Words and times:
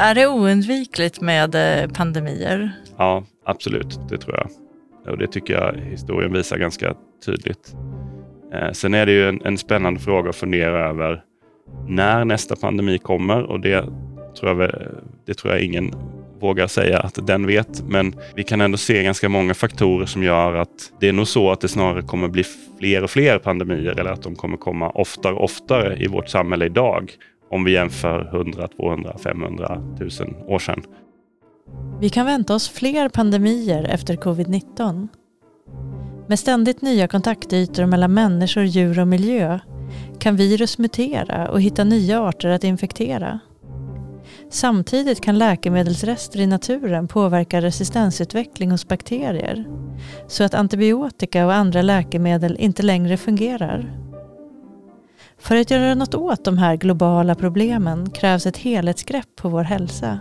Är 0.00 0.14
det 0.14 0.26
oundvikligt 0.26 1.20
med 1.20 1.54
eh, 1.54 1.90
pandemier? 1.90 2.70
Ja, 2.96 3.24
absolut. 3.44 4.00
Det 4.08 4.18
tror 4.18 4.36
jag. 4.36 4.50
Och 5.12 5.18
det 5.18 5.26
tycker 5.26 5.54
jag 5.54 5.74
historien 5.90 6.32
visar 6.32 6.58
ganska 6.58 6.94
tydligt. 7.26 7.74
Eh, 8.54 8.72
sen 8.72 8.94
är 8.94 9.06
det 9.06 9.12
ju 9.12 9.28
en, 9.28 9.40
en 9.44 9.58
spännande 9.58 10.00
fråga 10.00 10.30
att 10.30 10.36
fundera 10.36 10.88
över 10.88 11.22
när 11.88 12.24
nästa 12.24 12.56
pandemi 12.56 12.98
kommer 12.98 13.42
och 13.42 13.60
det 13.60 13.84
tror 14.40 14.62
jag, 14.62 14.72
det 15.26 15.34
tror 15.34 15.52
jag 15.52 15.62
ingen 15.62 15.94
vågar 16.40 16.66
säga 16.66 16.98
att 16.98 17.26
den 17.26 17.46
vet. 17.46 17.82
Men 17.88 18.14
vi 18.34 18.44
kan 18.44 18.60
ändå 18.60 18.78
se 18.78 19.02
ganska 19.02 19.28
många 19.28 19.54
faktorer 19.54 20.06
som 20.06 20.22
gör 20.22 20.54
att 20.54 20.92
det 21.00 21.08
är 21.08 21.12
nog 21.12 21.28
så 21.28 21.50
att 21.50 21.60
det 21.60 21.68
snarare 21.68 22.02
kommer 22.02 22.28
bli 22.28 22.44
fler 22.78 23.04
och 23.04 23.10
fler 23.10 23.38
pandemier 23.38 24.00
eller 24.00 24.10
att 24.10 24.22
de 24.22 24.34
kommer 24.34 24.56
komma 24.56 24.90
oftare 24.90 25.34
och 25.34 25.44
oftare 25.44 25.96
i 25.96 26.06
vårt 26.06 26.28
samhälle 26.28 26.66
idag 26.66 27.12
om 27.50 27.64
vi 27.64 27.72
jämför 27.72 28.36
100, 28.36 28.68
200, 28.68 29.16
500, 29.18 29.82
1000 29.94 30.34
år 30.46 30.58
sedan. 30.58 30.82
Vi 32.00 32.10
kan 32.10 32.26
vänta 32.26 32.54
oss 32.54 32.68
fler 32.68 33.08
pandemier 33.08 33.84
efter 33.84 34.16
covid-19. 34.16 35.08
Med 36.28 36.38
ständigt 36.38 36.82
nya 36.82 37.08
kontaktytor 37.08 37.86
mellan 37.86 38.14
människor, 38.14 38.64
djur 38.64 39.00
och 39.00 39.08
miljö 39.08 39.58
kan 40.18 40.36
virus 40.36 40.78
mutera 40.78 41.48
och 41.48 41.60
hitta 41.60 41.84
nya 41.84 42.22
arter 42.22 42.48
att 42.48 42.64
infektera. 42.64 43.40
Samtidigt 44.50 45.20
kan 45.20 45.38
läkemedelsrester 45.38 46.40
i 46.40 46.46
naturen 46.46 47.08
påverka 47.08 47.60
resistensutveckling 47.60 48.70
hos 48.70 48.88
bakterier 48.88 49.64
så 50.26 50.44
att 50.44 50.54
antibiotika 50.54 51.46
och 51.46 51.54
andra 51.54 51.82
läkemedel 51.82 52.56
inte 52.58 52.82
längre 52.82 53.16
fungerar. 53.16 54.07
För 55.38 55.56
att 55.56 55.70
göra 55.70 55.94
något 55.94 56.14
åt 56.14 56.44
de 56.44 56.58
här 56.58 56.76
globala 56.76 57.34
problemen 57.34 58.10
krävs 58.10 58.46
ett 58.46 58.56
helhetsgrepp 58.56 59.36
på 59.36 59.48
vår 59.48 59.62
hälsa 59.62 60.20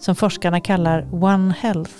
som 0.00 0.16
forskarna 0.16 0.60
kallar 0.60 1.24
One 1.24 1.54
Health. 1.58 1.94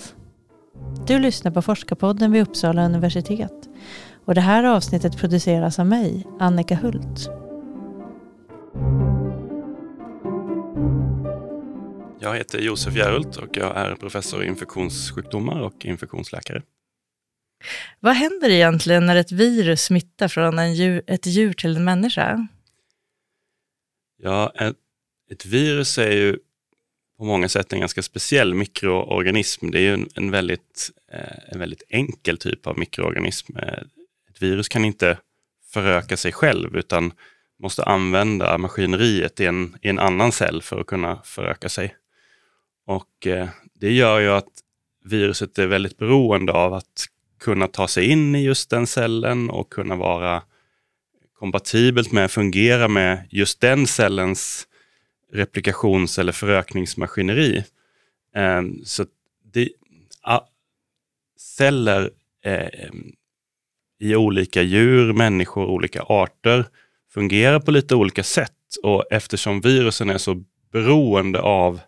Du 1.06 1.18
lyssnar 1.18 1.52
på 1.52 1.62
Forskarpodden 1.62 2.32
vid 2.32 2.42
Uppsala 2.42 2.84
universitet 2.84 3.68
och 4.24 4.34
det 4.34 4.40
här 4.40 4.64
avsnittet 4.64 5.16
produceras 5.16 5.78
av 5.78 5.86
mig, 5.86 6.26
Annika 6.38 6.74
Hult. 6.74 7.28
Jag 12.20 12.36
heter 12.36 12.58
Josef 12.58 12.96
Järhult 12.96 13.36
och 13.36 13.56
jag 13.56 13.76
är 13.76 13.94
professor 13.94 14.44
i 14.44 14.46
infektionssjukdomar 14.46 15.60
och 15.60 15.86
infektionsläkare. 15.86 16.62
Vad 18.00 18.14
händer 18.14 18.50
egentligen 18.50 19.06
när 19.06 19.16
ett 19.16 19.32
virus 19.32 19.84
smittar 19.84 20.28
från 20.28 20.58
en 20.58 20.74
djur, 20.74 21.02
ett 21.06 21.26
djur 21.26 21.52
till 21.52 21.76
en 21.76 21.84
människa? 21.84 22.46
Ja, 24.22 24.52
ett, 24.54 24.76
ett, 25.30 25.46
virus 25.46 25.98
är 25.98 26.10
ju 26.10 26.38
på 27.18 27.24
många 27.24 27.48
sätt 27.48 27.72
en 27.72 27.80
ganska 27.80 28.02
speciell 28.02 28.54
mikroorganism. 28.54 29.70
Det 29.70 29.78
är 29.78 29.82
ju 29.82 29.94
en, 29.94 30.08
en, 30.14 30.30
väldigt, 30.30 30.90
eh, 31.12 31.52
en 31.52 31.58
väldigt 31.58 31.82
enkel 31.88 32.38
typ 32.38 32.66
av 32.66 32.78
mikroorganism. 32.78 33.56
Eh, 33.56 33.82
ett 34.30 34.42
virus 34.42 34.68
kan 34.68 34.84
inte 34.84 35.18
föröka 35.66 36.16
sig 36.16 36.32
själv 36.32 36.76
utan 36.76 37.12
måste 37.58 37.84
använda 37.84 38.58
maskineriet 38.58 39.40
i 39.40 39.46
en, 39.46 39.76
i 39.82 39.88
en 39.88 39.98
annan 39.98 40.32
cell 40.32 40.62
för 40.62 40.80
att 40.80 40.86
kunna 40.86 41.20
föröka 41.24 41.68
sig. 41.68 41.94
Och 42.86 43.26
eh, 43.26 43.48
det 43.74 43.92
gör 43.92 44.20
ju 44.20 44.28
att 44.28 44.48
viruset 45.04 45.58
är 45.58 45.66
väldigt 45.66 45.98
beroende 45.98 46.52
av 46.52 46.74
att 46.74 47.06
kunna 47.40 47.66
ta 47.66 47.88
sig 47.88 48.10
in 48.10 48.34
i 48.34 48.42
just 48.42 48.70
den 48.70 48.86
cellen 48.86 49.50
och 49.50 49.72
kunna 49.72 49.96
vara 49.96 50.42
kompatibelt 51.38 52.12
med, 52.12 52.30
fungera 52.30 52.88
med 52.88 53.28
just 53.30 53.60
den 53.60 53.86
cellens 53.86 54.66
replikations 55.32 56.18
eller 56.18 56.32
förökningsmaskineri. 56.32 57.64
Ehm, 58.34 58.84
så 58.84 59.04
det, 59.52 59.68
celler 61.60 62.10
eh, 62.44 62.90
i 64.00 64.16
olika 64.16 64.62
djur, 64.62 65.12
människor, 65.12 65.66
olika 65.66 66.02
arter 66.02 66.64
fungerar 67.14 67.60
på 67.60 67.70
lite 67.70 67.94
olika 67.94 68.22
sätt 68.22 68.52
och 68.82 69.04
eftersom 69.10 69.60
virusen 69.60 70.10
är 70.10 70.18
så 70.18 70.44
beroende 70.72 71.40
av 71.40 71.80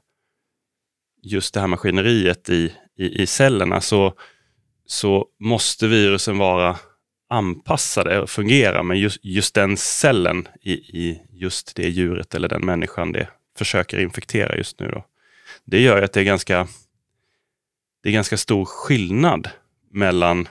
just 1.22 1.54
det 1.54 1.60
här 1.60 1.66
maskineriet 1.66 2.50
i, 2.50 2.72
i, 2.96 3.22
i 3.22 3.26
cellerna 3.26 3.80
så, 3.80 4.14
så 4.92 5.26
måste 5.40 5.86
virusen 5.86 6.38
vara 6.38 6.78
anpassade 7.28 8.20
och 8.20 8.30
fungera 8.30 8.82
med 8.82 8.98
just, 8.98 9.18
just 9.22 9.54
den 9.54 9.76
cellen 9.76 10.48
i, 10.60 10.72
i 10.72 11.22
just 11.30 11.76
det 11.76 11.88
djuret 11.88 12.34
eller 12.34 12.48
den 12.48 12.66
människan 12.66 13.12
det 13.12 13.28
försöker 13.58 13.98
infektera 13.98 14.56
just 14.56 14.80
nu. 14.80 14.88
Då. 14.88 15.04
Det 15.64 15.80
gör 15.80 16.02
att 16.02 16.12
det 16.12 16.20
är 16.20 16.24
ganska, 16.24 16.68
det 18.02 18.08
är 18.08 18.12
ganska 18.12 18.36
stor 18.36 18.64
skillnad 18.64 19.48
mellan 19.90 20.48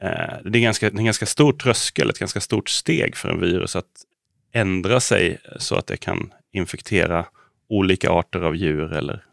eh, 0.00 0.34
det 0.44 0.58
är 0.58 0.62
ganska, 0.62 0.88
en 0.88 1.04
ganska 1.04 1.26
stor 1.26 1.52
tröskel, 1.52 2.10
ett 2.10 2.18
ganska 2.18 2.40
stort 2.40 2.68
steg 2.68 3.16
för 3.16 3.28
en 3.28 3.40
virus 3.40 3.76
att 3.76 4.04
ändra 4.52 5.00
sig 5.00 5.38
så 5.58 5.76
att 5.76 5.86
det 5.86 5.96
kan 5.96 6.32
infektera 6.52 7.26
olika 7.68 8.10
arter 8.10 8.40
av 8.40 8.56
djur 8.56 8.92
eller 8.92 9.24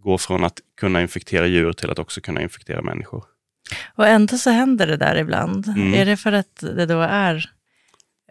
gå 0.00 0.18
från 0.18 0.44
att 0.44 0.60
kunna 0.76 1.02
infektera 1.02 1.46
djur 1.46 1.72
till 1.72 1.90
att 1.90 1.98
också 1.98 2.20
kunna 2.20 2.42
infektera 2.42 2.82
människor. 2.82 3.24
Och 3.94 4.06
ändå 4.06 4.36
så 4.36 4.50
händer 4.50 4.86
det 4.86 4.96
där 4.96 5.16
ibland. 5.16 5.68
Mm. 5.68 5.94
Är 5.94 6.04
det 6.04 6.16
för 6.16 6.32
att 6.32 6.56
det 6.60 6.86
då 6.86 7.00
är 7.00 7.50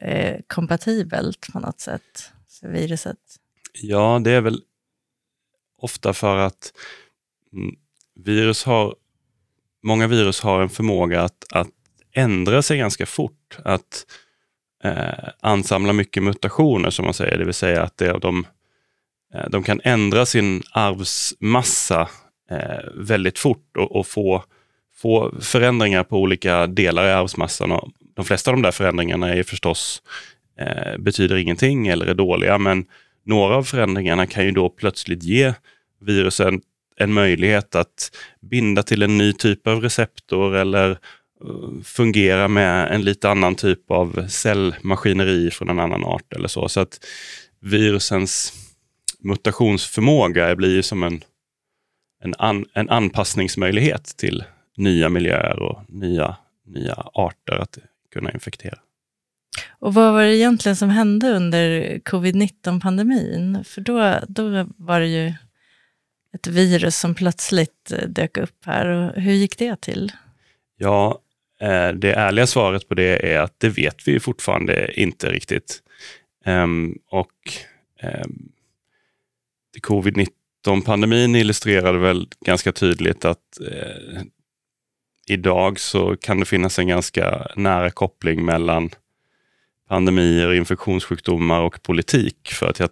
eh, 0.01 0.39
kompatibelt 0.47 1.47
på 1.53 1.59
något 1.59 1.79
sätt, 1.79 2.31
viruset? 2.61 3.17
Ja, 3.73 4.21
det 4.23 4.31
är 4.31 4.41
väl 4.41 4.61
ofta 5.81 6.13
för 6.13 6.37
att 6.37 6.73
mm, 7.53 7.75
virus 8.15 8.63
har, 8.63 8.95
många 9.83 10.07
virus 10.07 10.41
har 10.41 10.61
en 10.61 10.69
förmåga 10.69 11.21
att, 11.21 11.45
att 11.51 11.67
ändra 12.11 12.61
sig 12.61 12.77
ganska 12.77 13.05
fort. 13.05 13.57
Att 13.63 14.05
eh, 14.83 15.29
ansamla 15.41 15.93
mycket 15.93 16.23
mutationer 16.23 16.89
som 16.89 17.05
man 17.05 17.13
säger, 17.13 17.37
det 17.37 17.45
vill 17.45 17.53
säga 17.53 17.83
att 17.83 17.97
det, 17.97 18.19
de 18.19 18.45
Eh, 18.45 18.58
Eh, 19.33 19.49
de 19.49 19.63
kan 19.63 19.81
ändra 19.83 20.25
sin 20.25 20.63
arvsmassa 20.71 22.09
eh, 22.51 22.85
väldigt 22.95 23.39
fort 23.39 23.77
och, 23.77 23.95
och, 23.95 24.07
få, 24.07 24.43
få 24.95 25.33
förändringar 25.41 26.03
på 26.03 26.17
olika 26.17 26.67
delar 26.67 27.07
i 27.07 27.11
arvsmassan. 27.11 27.71
Och 27.71 27.89
de 28.15 28.25
flesta 28.25 28.51
av 28.51 28.57
de 28.57 28.61
där 28.61 28.71
förändringarna 28.71 29.33
är 29.33 29.43
förstås 29.43 30.01
eh, 30.59 30.97
betyder 30.97 31.35
ingenting 31.35 31.87
eller 31.87 32.05
är 32.05 32.13
dåliga, 32.13 32.57
men 32.57 32.85
några 33.25 33.55
av 33.55 33.63
förändringarna 33.63 34.25
kan 34.25 34.45
ju 34.45 34.51
då 34.51 34.69
plötsligt 34.69 35.23
ge 35.23 35.53
virusen 36.01 36.61
en 36.97 37.13
möjlighet 37.13 37.75
att 37.75 38.11
binda 38.41 38.83
till 38.83 39.01
en 39.03 39.17
ny 39.17 39.33
typ 39.33 39.67
av 39.67 39.81
receptor 39.81 40.55
eller 40.55 40.91
eh, 40.91 41.83
fungera 41.83 42.47
med 42.47 42.91
en 42.91 43.01
lite 43.01 43.29
annan 43.29 43.55
typ 43.55 43.91
av 43.91 44.27
cellmaskineri 44.27 45.51
från 45.51 45.69
en 45.69 45.79
annan 45.79 46.03
art 46.03 46.33
eller 46.33 46.47
så. 46.47 46.69
Så 46.69 46.79
att 46.79 46.99
virusens 47.61 48.53
mutationsförmåga 49.23 50.55
blir 50.55 50.75
ju 50.75 50.83
som 50.83 51.03
en, 51.03 51.23
en, 52.23 52.35
an, 52.37 52.65
en 52.73 52.89
anpassningsmöjlighet 52.89 54.17
till 54.17 54.43
nya 54.77 55.09
miljöer 55.09 55.59
och 55.59 55.79
nya, 55.87 56.35
nya 56.65 56.93
arter 57.13 57.55
att 57.55 57.77
kunna 58.13 58.31
infektera. 58.31 58.79
Och 59.69 59.93
vad 59.93 60.13
var 60.13 60.23
det 60.23 60.35
egentligen 60.35 60.75
som 60.75 60.89
hände 60.89 61.29
under 61.29 61.99
covid-19-pandemin? 61.99 63.63
För 63.63 63.81
då, 63.81 64.19
då 64.27 64.67
var 64.77 64.99
det 64.99 65.07
ju 65.07 65.33
ett 66.33 66.47
virus 66.47 66.99
som 66.99 67.15
plötsligt 67.15 67.91
eh, 67.91 68.07
dök 68.07 68.37
upp 68.37 68.65
här. 68.65 68.85
Och 68.85 69.21
hur 69.21 69.33
gick 69.33 69.57
det 69.57 69.81
till? 69.81 70.11
Ja, 70.77 71.21
eh, 71.61 71.89
det 71.89 72.13
ärliga 72.13 72.47
svaret 72.47 72.87
på 72.87 72.95
det 72.95 73.33
är 73.33 73.39
att 73.39 73.59
det 73.59 73.69
vet 73.69 74.07
vi 74.07 74.19
fortfarande 74.19 75.01
inte 75.01 75.31
riktigt. 75.31 75.83
Um, 76.45 76.99
och 77.09 77.31
um, 78.03 78.51
covid-19-pandemin 79.77 81.35
illustrerade 81.35 81.97
väl 81.99 82.27
ganska 82.45 82.71
tydligt 82.71 83.25
att 83.25 83.59
eh, 83.71 84.21
idag 85.27 85.79
så 85.79 86.17
kan 86.17 86.39
det 86.39 86.45
finnas 86.45 86.79
en 86.79 86.87
ganska 86.87 87.47
nära 87.55 87.89
koppling 87.89 88.45
mellan 88.45 88.89
pandemier, 89.89 90.53
infektionssjukdomar 90.53 91.61
och 91.61 91.83
politik. 91.83 92.49
För 92.51 92.69
att 92.69 92.79
jag, 92.79 92.89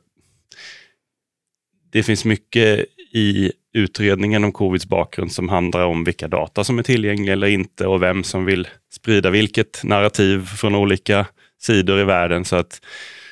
det 1.91 2.03
finns 2.03 2.25
mycket 2.25 2.85
i 3.11 3.51
utredningen 3.73 4.43
om 4.43 4.51
covids 4.51 4.85
bakgrund 4.85 5.31
som 5.31 5.49
handlar 5.49 5.85
om 5.85 6.03
vilka 6.03 6.27
data 6.27 6.63
som 6.63 6.79
är 6.79 6.83
tillgängliga 6.83 7.33
eller 7.33 7.47
inte 7.47 7.87
och 7.87 8.01
vem 8.01 8.23
som 8.23 8.45
vill 8.45 8.67
sprida 8.91 9.29
vilket 9.29 9.83
narrativ 9.83 10.45
från 10.45 10.75
olika 10.75 11.25
sidor 11.59 11.99
i 11.99 12.03
världen. 12.03 12.45
Så 12.45 12.55
att 12.55 12.81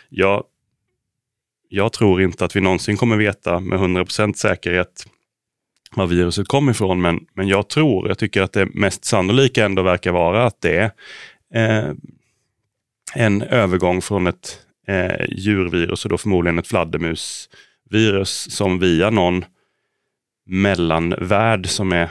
jag 0.09 0.44
jag 1.70 1.94
tror 1.94 2.22
inte 2.22 2.46
att 2.46 2.56
vi 2.56 2.62
någonsin 2.62 2.98
kommer 2.98 3.18
veta 3.18 3.60
med 3.60 3.80
100% 3.80 4.34
säkerhet 4.34 5.06
var 5.96 6.08
viruset 6.08 6.48
kom 6.48 6.70
ifrån, 6.70 7.02
men, 7.02 7.26
men 7.34 7.48
jag 7.48 7.70
tror, 7.70 8.08
jag 8.08 8.18
tycker 8.18 8.42
att 8.42 8.54
det 8.54 8.66
mest 8.66 9.06
sannolika 9.06 9.66
ändå 9.66 9.82
verkar 9.82 10.12
vara 10.12 10.46
att 10.46 10.62
det 10.62 10.92
är 11.52 11.84
eh, 11.84 11.92
en 13.16 13.42
övergång 13.42 14.02
från 14.02 14.28
ett 14.28 14.60
eh, 14.88 15.26
djurvirus 15.30 16.06
och 16.06 16.12
då 16.12 16.18
förmodligen 16.18 16.60
ett 16.60 16.68
fladdermusvirus 16.68 18.52
som 18.52 18.80
via 18.80 19.10
någon 19.10 19.46
mellanvärld 20.46 21.68
som 21.68 21.92
är 21.92 22.10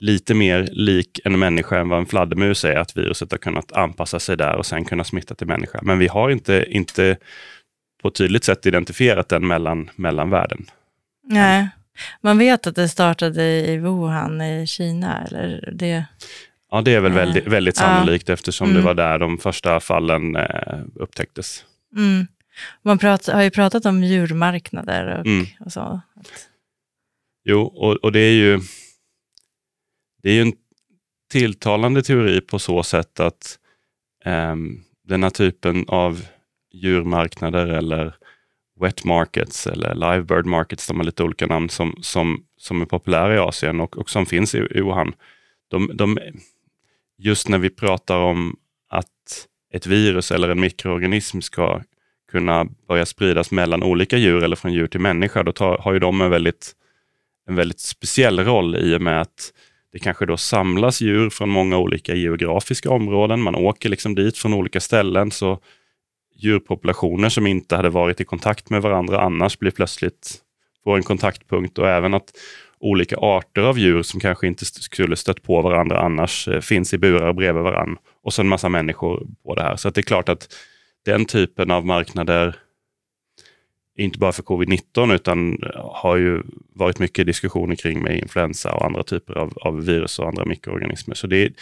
lite 0.00 0.34
mer 0.34 0.68
lik 0.72 1.20
en 1.24 1.38
människa 1.38 1.78
än 1.78 1.88
vad 1.88 1.98
en 1.98 2.06
fladdermus 2.06 2.64
är, 2.64 2.76
att 2.76 2.96
viruset 2.96 3.30
har 3.30 3.38
kunnat 3.38 3.72
anpassa 3.72 4.20
sig 4.20 4.36
där 4.36 4.56
och 4.56 4.66
sen 4.66 4.84
kunna 4.84 5.04
smitta 5.04 5.34
till 5.34 5.46
människa. 5.46 5.78
Men 5.82 5.98
vi 5.98 6.06
har 6.06 6.30
inte, 6.30 6.66
inte 6.68 7.16
på 8.02 8.08
ett 8.08 8.14
tydligt 8.14 8.44
sätt 8.44 8.66
identifierat 8.66 9.28
den 9.28 9.46
mellan, 9.46 9.90
mellanvärlden. 9.96 10.66
Nej, 11.22 11.68
man 12.20 12.38
vet 12.38 12.66
att 12.66 12.74
det 12.74 12.88
startade 12.88 13.44
i 13.44 13.76
Wuhan 13.76 14.40
i 14.40 14.66
Kina, 14.66 15.24
eller 15.26 15.72
det? 15.72 16.04
Ja, 16.70 16.80
det 16.80 16.94
är 16.94 17.00
väl 17.00 17.12
väldigt, 17.12 17.46
väldigt 17.46 17.76
sannolikt 17.76 18.28
ja. 18.28 18.34
eftersom 18.34 18.70
mm. 18.70 18.80
det 18.80 18.86
var 18.86 18.94
där 18.94 19.18
de 19.18 19.38
första 19.38 19.80
fallen 19.80 20.36
eh, 20.36 20.78
upptäcktes. 20.94 21.64
Mm. 21.96 22.26
Man 22.82 22.98
pratar, 22.98 23.34
har 23.34 23.42
ju 23.42 23.50
pratat 23.50 23.86
om 23.86 24.04
djurmarknader 24.04 25.18
och, 25.18 25.26
mm. 25.26 25.46
och 25.60 25.72
så. 25.72 26.00
Jo, 27.44 27.62
och, 27.62 27.96
och, 27.96 28.12
det 28.12 28.20
är 28.20 28.32
ju 28.32 28.60
det 30.22 30.30
är 30.30 30.34
ju 30.34 30.42
en 30.42 30.52
tilltalande 31.30 32.02
teori 32.02 32.40
på 32.40 32.58
så 32.58 32.82
sätt 32.82 33.20
att 33.20 33.58
eh, 34.24 34.56
den 35.04 35.22
här 35.22 35.30
typen 35.30 35.84
av 35.88 36.26
djurmarknader 36.72 37.66
eller 37.66 38.14
wet 38.80 39.04
markets 39.04 39.66
eller 39.66 39.94
live 39.94 40.22
bird 40.22 40.46
markets, 40.46 40.86
de 40.86 40.96
har 40.96 41.04
lite 41.04 41.22
olika 41.22 41.46
namn 41.46 41.68
som, 41.68 41.94
som, 42.02 42.44
som 42.56 42.82
är 42.82 42.86
populära 42.86 43.34
i 43.34 43.38
Asien 43.38 43.80
och, 43.80 43.98
och 43.98 44.10
som 44.10 44.26
finns 44.26 44.54
i, 44.54 44.58
i 44.58 44.80
Wuhan. 44.80 45.12
De, 45.70 45.90
de, 45.94 46.18
just 47.18 47.48
när 47.48 47.58
vi 47.58 47.70
pratar 47.70 48.18
om 48.18 48.56
att 48.88 49.46
ett 49.72 49.86
virus 49.86 50.30
eller 50.30 50.48
en 50.48 50.60
mikroorganism 50.60 51.40
ska 51.40 51.82
kunna 52.30 52.66
börja 52.88 53.06
spridas 53.06 53.50
mellan 53.50 53.82
olika 53.82 54.16
djur 54.16 54.44
eller 54.44 54.56
från 54.56 54.72
djur 54.72 54.86
till 54.86 55.00
människa, 55.00 55.42
då 55.42 55.52
tar, 55.52 55.78
har 55.78 55.92
ju 55.92 55.98
de 55.98 56.20
en 56.20 56.30
väldigt, 56.30 56.72
en 57.48 57.54
väldigt 57.54 57.80
speciell 57.80 58.40
roll 58.40 58.76
i 58.76 58.96
och 58.96 59.02
med 59.02 59.20
att 59.20 59.52
det 59.92 59.98
kanske 59.98 60.26
då 60.26 60.36
samlas 60.36 61.00
djur 61.00 61.30
från 61.30 61.48
många 61.48 61.78
olika 61.78 62.14
geografiska 62.14 62.90
områden. 62.90 63.40
Man 63.40 63.54
åker 63.54 63.88
liksom 63.88 64.14
dit 64.14 64.38
från 64.38 64.54
olika 64.54 64.80
ställen. 64.80 65.30
Så 65.30 65.58
djurpopulationer 66.38 67.28
som 67.28 67.46
inte 67.46 67.76
hade 67.76 67.90
varit 67.90 68.20
i 68.20 68.24
kontakt 68.24 68.70
med 68.70 68.82
varandra 68.82 69.20
annars 69.20 69.58
blir 69.58 69.70
plötsligt 69.70 70.42
får 70.84 70.96
en 70.96 71.02
kontaktpunkt 71.02 71.78
och 71.78 71.88
även 71.88 72.14
att 72.14 72.32
olika 72.80 73.16
arter 73.16 73.62
av 73.62 73.78
djur 73.78 74.02
som 74.02 74.20
kanske 74.20 74.46
inte 74.46 74.64
skulle 74.64 75.16
stött 75.16 75.42
på 75.42 75.62
varandra 75.62 76.00
annars 76.00 76.48
eh, 76.48 76.60
finns 76.60 76.94
i 76.94 76.98
burar 76.98 77.32
bredvid 77.32 77.62
varandra 77.62 78.00
och 78.22 78.32
så 78.34 78.42
en 78.42 78.48
massa 78.48 78.68
människor 78.68 79.26
på 79.44 79.54
det 79.54 79.62
här. 79.62 79.76
Så 79.76 79.90
det 79.90 80.00
är 80.00 80.02
klart 80.02 80.28
att 80.28 80.54
den 81.04 81.24
typen 81.24 81.70
av 81.70 81.86
marknader, 81.86 82.56
inte 83.96 84.18
bara 84.18 84.32
för 84.32 84.42
covid-19 84.42 85.14
utan 85.14 85.62
eh, 85.62 85.90
har 85.92 86.16
ju 86.16 86.42
varit 86.74 86.98
mycket 86.98 87.26
diskussioner 87.26 87.76
kring 87.76 88.02
med 88.02 88.18
influensa 88.18 88.74
och 88.74 88.84
andra 88.84 89.02
typer 89.02 89.34
av, 89.34 89.58
av 89.60 89.84
virus 89.84 90.18
och 90.18 90.28
andra 90.28 90.44
mikroorganismer. 90.44 91.14
Så 91.14 91.26
det, 91.26 91.52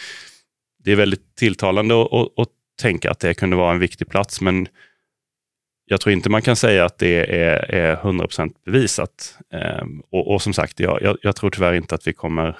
det 0.83 0.91
är 0.91 0.95
väldigt 0.95 1.35
tilltalande 1.35 2.01
att, 2.01 2.13
att, 2.13 2.39
att 2.39 2.49
tänka 2.77 3.11
att 3.11 3.19
det 3.19 3.33
kunde 3.33 3.55
vara 3.55 3.73
en 3.73 3.79
viktig 3.79 4.09
plats, 4.09 4.41
men 4.41 4.67
jag 5.85 6.01
tror 6.01 6.13
inte 6.13 6.29
man 6.29 6.41
kan 6.41 6.55
säga 6.55 6.85
att 6.85 6.97
det 6.97 7.39
är, 7.41 7.75
är 7.75 7.95
100% 7.95 8.53
bevisat. 8.65 9.37
Um, 9.81 10.03
och, 10.09 10.33
och, 10.33 10.41
som 10.41 10.53
sagt, 10.53 10.79
jag, 10.79 11.01
jag, 11.01 11.17
jag, 11.21 11.35
tror 11.35 11.49
tyvärr 11.49 11.73
inte 11.73 11.95
att 11.95 12.07
vi 12.07 12.13
kommer 12.13 12.57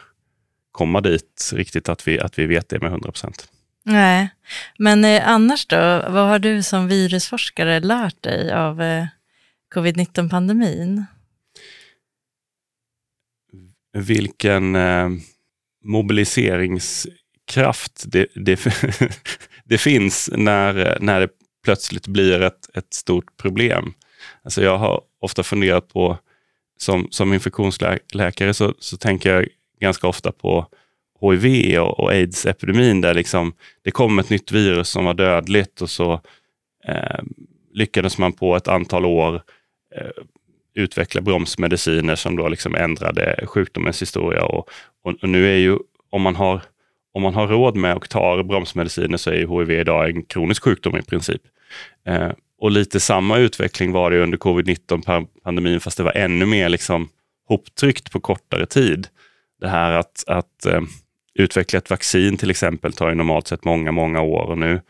komma 0.71 1.01
dit 1.01 1.51
riktigt, 1.53 1.89
att 1.89 2.07
vi, 2.07 2.19
att 2.19 2.39
vi 2.39 2.45
vet 2.45 2.69
det 2.69 2.79
med 2.79 2.91
100%. 2.91 3.47
Nej, 3.83 4.29
men 4.77 5.05
eh, 5.05 5.27
annars 5.27 5.65
då, 5.65 5.77
vad 6.09 6.27
har 6.27 6.39
du 6.39 6.63
som 6.63 6.87
virusforskare 6.87 7.79
lärt 7.79 8.23
dig 8.23 8.53
av 8.53 8.81
eh, 8.81 9.05
covid-19-pandemin? 9.75 11.05
Vilken 13.93 14.75
eh, 14.75 15.09
kraft 17.47 18.03
det, 18.07 18.27
det, 18.35 18.59
det 19.63 19.77
finns 19.77 20.29
när, 20.33 20.97
när 21.01 21.19
det 21.19 21.29
plötsligt 21.63 22.07
blir 22.07 22.41
ett, 22.41 22.75
ett 22.77 22.93
stort 22.93 23.37
problem. 23.37 23.93
Alltså 24.43 24.63
jag 24.63 24.77
har 24.77 25.01
ofta 25.21 25.43
funderat 25.43 25.87
på, 25.87 26.17
som, 26.77 27.07
som 27.11 27.33
infektionsläkare 27.33 28.53
så, 28.53 28.73
så 28.79 28.97
tänker 28.97 29.33
jag 29.33 29.47
ganska 29.79 30.07
ofta 30.07 30.31
på 30.31 30.67
HIV 31.21 31.79
och, 31.79 31.99
och 31.99 32.11
aids-epidemin 32.11 33.01
där 33.01 33.13
liksom 33.13 33.53
det 33.83 33.91
kom 33.91 34.19
ett 34.19 34.29
nytt 34.29 34.51
virus 34.51 34.89
som 34.89 35.05
var 35.05 35.13
dödligt 35.13 35.81
och 35.81 35.89
så 35.89 36.13
eh, 36.87 37.19
lyckades 37.73 38.17
man 38.17 38.33
på 38.33 38.55
ett 38.55 38.67
antal 38.67 39.05
år 39.05 39.41
eh, 39.95 40.23
utveckla 40.73 41.21
bromsmediciner 41.21 42.15
som 42.15 42.35
då 42.35 42.47
liksom 42.47 42.75
ändrade 42.75 43.45
sjukdomens 43.47 44.01
historia. 44.01 44.43
Och, 44.43 44.69
och, 45.03 45.13
och, 45.21 45.29
nu 45.29 45.53
är 45.53 45.57
ju, 45.57 45.77
om 46.09 46.21
man 46.21 46.35
har 46.35 46.61
om 47.17 47.23
man 47.23 47.33
har 47.33 47.47
råd 47.47 47.75
med 47.75 47.95
och 47.95 48.09
tar 48.09 48.43
bromsmediciner 48.43 49.17
så 49.17 49.29
är 49.29 49.59
HIV 49.59 49.71
idag 49.71 50.09
en 50.09 50.23
kronisk 50.23 50.63
sjukdom 50.63 50.97
i 50.97 51.01
princip. 51.01 51.41
Eh, 52.07 52.31
och 52.59 52.71
lite 52.71 52.99
samma 52.99 53.37
utveckling 53.37 53.91
var 53.91 54.11
det 54.11 54.23
under 54.23 54.37
covid-19 54.37 55.27
pandemin, 55.43 55.79
fast 55.79 55.97
det 55.97 56.03
var 56.03 56.17
ännu 56.17 56.45
mer 56.45 56.69
liksom 56.69 57.09
hoptryckt 57.47 58.11
på 58.11 58.19
kortare 58.19 58.65
tid. 58.65 59.07
Det 59.61 59.67
här 59.67 59.91
att, 59.91 60.23
att 60.27 60.65
eh, 60.65 60.81
utveckla 61.33 61.77
ett 61.77 61.89
vaccin 61.89 62.37
till 62.37 62.49
exempel 62.49 62.93
tar 62.93 63.09
ju 63.09 63.15
normalt 63.15 63.47
sett 63.47 63.65
många, 63.65 63.91
många 63.91 64.21
år 64.21 64.43
och 64.43 64.57
nu 64.57 64.81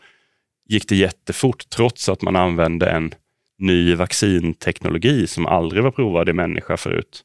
gick 0.68 0.88
det 0.88 0.96
jättefort 0.96 1.68
trots 1.68 2.08
att 2.08 2.22
man 2.22 2.36
använde 2.36 2.90
en 2.90 3.14
ny 3.58 3.94
vaccinteknologi 3.94 5.26
som 5.26 5.46
aldrig 5.46 5.82
var 5.82 5.90
provad 5.90 6.28
i 6.28 6.32
människa 6.32 6.76
förut. 6.76 7.24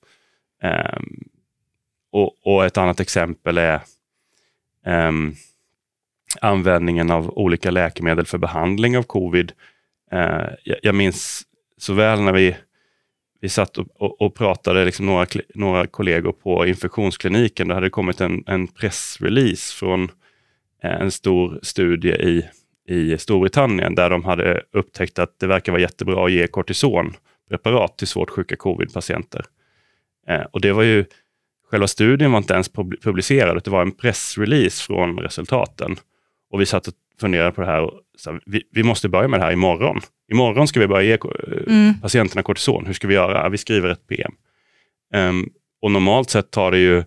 Eh, 0.64 1.00
och, 2.12 2.48
och, 2.48 2.66
ett 2.66 2.78
annat 2.78 3.00
exempel 3.00 3.58
är 3.58 3.82
um, 4.86 5.36
användningen 6.42 7.12
av 7.12 7.38
olika 7.38 7.72
läkemedel 7.72 8.26
för 8.26 8.38
behandling 8.38 8.98
av 8.98 9.04
covid. 9.04 9.52
Uh, 10.14 10.48
jag, 10.64 10.78
jag 10.82 10.96
minns 10.96 11.44
så 11.78 11.94
väl 11.94 12.22
när 12.22 12.34
vi, 12.34 12.56
vi 13.42 13.50
satt 13.50 13.78
och, 13.78 13.88
och, 13.96 14.22
och 14.22 14.36
pratade, 14.36 14.86
liksom 14.86 15.06
några, 15.06 15.26
några 15.56 15.88
kollegor 15.88 16.32
på 16.32 16.68
infektionskliniken. 16.68 17.68
Då 17.68 17.74
hade 17.74 17.86
det 17.86 17.92
kommit 17.92 18.22
en, 18.22 18.44
en 18.48 18.68
pressrelease 18.68 19.76
från 19.76 20.04
eh, 20.84 21.02
en 21.02 21.12
stor 21.12 21.60
studie 21.62 22.14
i, 22.14 22.50
i 22.88 23.18
Storbritannien 23.18 23.96
där 23.96 24.10
de 24.10 24.24
hade 24.24 24.64
upptäckt 24.72 25.20
att 25.20 25.40
det 25.40 25.48
verkar 25.48 25.72
vara 25.72 25.82
jättebra 25.82 26.26
att 26.26 26.32
ge 26.32 26.48
kortisonpreparat 26.48 27.98
till 27.98 28.08
svårt 28.08 28.30
sjuka 28.30 28.56
covid-patienter. 28.56 29.46
Eh, 30.28 30.42
och 30.52 30.62
det 30.62 30.72
var 30.72 30.84
ju 30.84 31.06
Själva 31.74 31.88
studien 31.88 32.32
var 32.32 32.38
inte 32.38 32.54
ens 32.54 32.70
publicerad, 33.04 33.64
det 33.64 33.72
var 33.72 33.82
en 33.82 33.92
pressrelease 33.92 34.84
från 34.84 35.20
resultaten. 35.20 35.96
Och 36.52 36.62
vi 36.62 36.66
satt 36.66 36.88
och 36.88 36.94
funderade 37.20 37.52
på 37.52 37.62
det 37.62 37.68
här. 37.68 37.82
Och 37.82 37.94
sa, 38.18 38.40
vi, 38.46 38.64
vi, 38.72 38.84
måste 38.84 39.10
börja 39.10 39.28
med 39.28 39.40
det 39.40 39.44
här 39.44 39.52
imorgon. 39.52 40.02
Imorgon 40.32 40.68
ska 40.68 40.80
vi 40.80 40.88
börja 40.88 41.04
ge 41.04 41.18
mm. 41.68 41.94
patienterna 42.02 42.44
kortison. 42.44 42.86
Hur 42.86 42.94
ska 42.94 43.08
vi 43.08 43.14
göra? 43.14 43.50
Vi 43.50 43.58
skriver 43.58 43.90
ett 43.90 44.08
PM. 44.08 44.32
Um, 45.14 45.20
ehm, 45.20 45.50
och 45.82 45.92
normalt 45.92 46.30
sett 46.30 46.52
tar 46.52 46.72
det 46.72 46.78
ju 46.78 47.04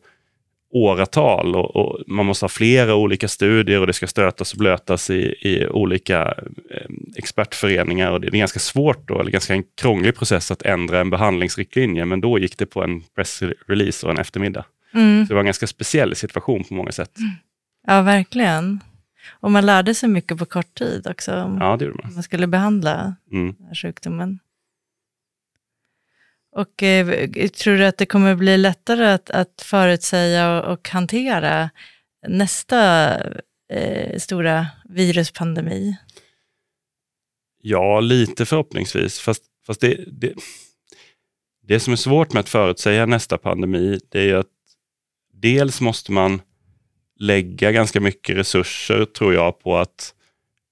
åratal 0.70 1.56
och, 1.56 1.76
och, 1.76 2.00
man 2.06 2.26
måste 2.26 2.44
ha 2.44 2.48
flera 2.48 2.94
olika 2.94 3.28
studier 3.28 3.80
och 3.80 3.86
det 3.86 3.92
ska 3.92 4.06
stötas 4.06 4.52
och 4.52 4.58
blötas 4.58 5.10
i, 5.10 5.20
i 5.22 5.66
olika 5.66 6.34
eh, 6.70 6.86
expertföreningar. 7.16 8.10
Och 8.10 8.20
det 8.20 8.26
är 8.26 8.30
ganska 8.30 8.60
svårt 8.60 9.08
då, 9.08 9.20
eller 9.20 9.30
ganska 9.30 9.54
en 9.54 9.64
krånglig 9.80 10.16
process 10.16 10.50
att 10.50 10.62
ändra 10.62 11.00
en 11.00 11.10
behandlingsriktlinje, 11.10 12.04
men 12.04 12.20
då 12.20 12.38
gick 12.38 12.58
det 12.58 12.66
på 12.66 12.82
en 12.82 13.00
pressrelease 13.00 14.06
och 14.06 14.12
en 14.12 14.18
eftermiddag. 14.18 14.64
Mm. 14.94 15.26
Så 15.26 15.28
det 15.28 15.34
var 15.34 15.40
en 15.40 15.46
ganska 15.46 15.66
speciell 15.66 16.16
situation 16.16 16.64
på 16.64 16.74
många 16.74 16.92
sätt. 16.92 17.12
Ja, 17.86 18.02
verkligen. 18.02 18.80
Och 19.40 19.50
man 19.50 19.66
lärde 19.66 19.94
sig 19.94 20.08
mycket 20.08 20.38
på 20.38 20.46
kort 20.46 20.74
tid 20.74 21.06
också. 21.10 21.56
Ja, 21.60 21.76
det 21.76 21.84
gjorde 21.84 21.98
man. 22.02 22.14
Man 22.14 22.22
skulle 22.22 22.46
behandla 22.46 23.14
mm. 23.32 23.54
sjukdomen. 23.82 24.38
Och 26.56 26.82
eh, 26.82 27.28
tror 27.48 27.76
du 27.76 27.84
att 27.86 27.98
det 27.98 28.06
kommer 28.06 28.34
bli 28.34 28.58
lättare 28.58 29.06
att, 29.06 29.30
att 29.30 29.62
förutsäga 29.62 30.58
och, 30.58 30.72
och 30.72 30.88
hantera 30.88 31.70
nästa 32.28 33.10
eh, 33.72 34.18
stora 34.18 34.66
viruspandemi? 34.84 35.96
Ja, 37.62 38.00
lite 38.00 38.46
förhoppningsvis. 38.46 39.20
Fast, 39.20 39.42
fast 39.66 39.80
det, 39.80 40.04
det, 40.06 40.32
det 41.62 41.80
som 41.80 41.92
är 41.92 41.96
svårt 41.96 42.32
med 42.32 42.40
att 42.40 42.48
förutsäga 42.48 43.06
nästa 43.06 43.38
pandemi, 43.38 44.00
det 44.08 44.20
är 44.20 44.26
ju 44.26 44.36
att 44.36 44.46
dels 45.32 45.80
måste 45.80 46.12
man 46.12 46.42
lägga 47.18 47.72
ganska 47.72 48.00
mycket 48.00 48.36
resurser, 48.36 49.04
tror 49.04 49.34
jag, 49.34 49.60
på 49.60 49.76
att 49.76 50.14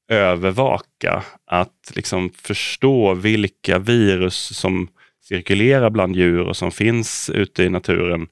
övervaka, 0.09 1.25
att 1.47 1.93
liksom 1.95 2.31
förstå 2.31 3.15
vilka 3.15 3.79
virus 3.79 4.59
som 4.59 4.89
cirkulerar 5.29 5.91
bland 5.91 6.17
djur 6.17 6.41
och 6.41 6.57
som 6.57 6.71
finns 6.73 7.31
ute 7.31 7.63
i 7.63 7.69
naturen 7.69 8.27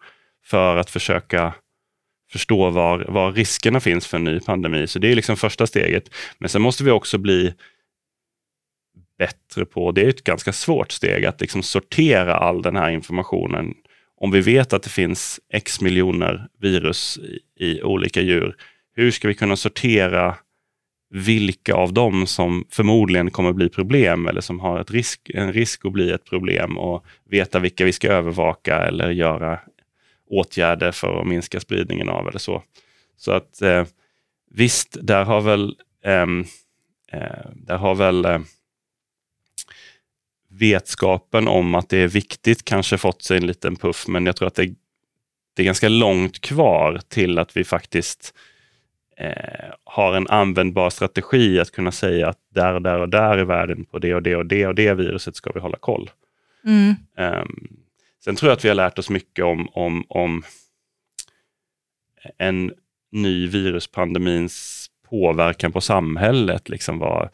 för 0.44 0.76
att 0.76 0.90
försöka 0.90 1.54
förstå 2.32 2.70
var, 2.70 3.04
var 3.08 3.32
riskerna 3.32 3.80
finns 3.80 4.06
för 4.06 4.16
en 4.16 4.24
ny 4.24 4.40
pandemi. 4.40 4.86
Så 4.86 4.98
det 4.98 5.12
är 5.12 5.14
liksom 5.14 5.36
första 5.36 5.66
steget. 5.66 6.04
Men 6.38 6.48
sen 6.48 6.62
måste 6.62 6.84
vi 6.84 6.90
också 6.90 7.18
bli 7.18 7.54
bättre 9.18 9.64
på, 9.64 9.92
det 9.92 10.02
är 10.02 10.08
ett 10.08 10.24
ganska 10.24 10.52
svårt 10.52 10.92
steg, 10.92 11.24
att 11.24 11.40
liksom 11.40 11.62
sortera 11.62 12.36
all 12.36 12.62
den 12.62 12.76
här 12.76 12.90
informationen. 12.90 13.74
Om 14.16 14.30
vi 14.30 14.40
vet 14.40 14.72
att 14.72 14.82
det 14.82 14.90
finns 14.90 15.40
x 15.52 15.80
miljoner 15.80 16.48
virus 16.60 17.18
i, 17.18 17.38
i 17.64 17.82
olika 17.82 18.20
djur, 18.20 18.56
hur 18.94 19.10
ska 19.10 19.28
vi 19.28 19.34
kunna 19.34 19.56
sortera 19.56 20.36
vilka 21.14 21.74
av 21.74 21.92
dem 21.92 22.26
som 22.26 22.64
förmodligen 22.70 23.30
kommer 23.30 23.52
bli 23.52 23.68
problem 23.68 24.28
eller 24.28 24.40
som 24.40 24.60
har 24.60 24.80
ett 24.80 24.90
risk, 24.90 25.30
en 25.34 25.52
risk 25.52 25.84
att 25.84 25.92
bli 25.92 26.10
ett 26.10 26.24
problem 26.24 26.78
och 26.78 27.06
veta 27.30 27.58
vilka 27.58 27.84
vi 27.84 27.92
ska 27.92 28.08
övervaka 28.08 28.78
eller 28.78 29.10
göra 29.10 29.60
åtgärder 30.30 30.92
för 30.92 31.20
att 31.20 31.26
minska 31.26 31.60
spridningen 31.60 32.08
av 32.08 32.28
eller 32.28 32.38
så. 32.38 32.62
Så 33.16 33.32
att 33.32 33.62
eh, 33.62 33.84
visst, 34.50 34.96
där 35.00 35.24
har 35.24 35.40
väl, 35.40 35.76
ehm, 36.04 36.44
eh, 37.12 37.50
där 37.54 37.76
har 37.76 37.94
väl 37.94 38.24
eh, 38.24 38.40
vetskapen 40.50 41.48
om 41.48 41.74
att 41.74 41.88
det 41.88 41.98
är 41.98 42.08
viktigt 42.08 42.64
kanske 42.64 42.98
fått 42.98 43.22
sig 43.22 43.36
en 43.36 43.46
liten 43.46 43.76
puff, 43.76 44.08
men 44.08 44.26
jag 44.26 44.36
tror 44.36 44.48
att 44.48 44.54
det, 44.54 44.74
det 45.56 45.62
är 45.62 45.66
ganska 45.66 45.88
långt 45.88 46.40
kvar 46.40 47.00
till 47.08 47.38
att 47.38 47.56
vi 47.56 47.64
faktiskt 47.64 48.34
eh, 49.22 49.74
har 49.84 50.14
en 50.16 50.28
användbar 50.28 50.90
strategi 50.90 51.60
att 51.60 51.70
kunna 51.70 51.92
säga 51.92 52.28
att 52.28 52.38
där 52.54 52.74
och 52.74 52.82
där 52.82 53.00
och 53.00 53.08
där 53.08 53.38
i 53.38 53.44
världen 53.44 53.84
på 53.84 53.98
det 53.98 54.14
och 54.14 54.22
det 54.22 54.36
och 54.36 54.46
det 54.46 54.66
och 54.66 54.74
det 54.74 54.94
viruset 54.94 55.36
ska 55.36 55.50
vi 55.52 55.60
hålla 55.60 55.78
koll. 55.78 56.10
Mm. 56.64 56.94
Um, 57.18 57.76
sen 58.24 58.36
tror 58.36 58.50
jag 58.50 58.56
att 58.56 58.64
vi 58.64 58.68
har 58.68 58.74
lärt 58.74 58.98
oss 58.98 59.10
mycket 59.10 59.44
om, 59.44 59.68
om, 59.72 60.04
om 60.08 60.42
en 62.38 62.72
ny 63.12 63.48
viruspandemins 63.48 64.86
påverkan 65.10 65.72
på 65.72 65.80
samhället. 65.80 66.68
Liksom 66.68 66.98
vad, 66.98 67.28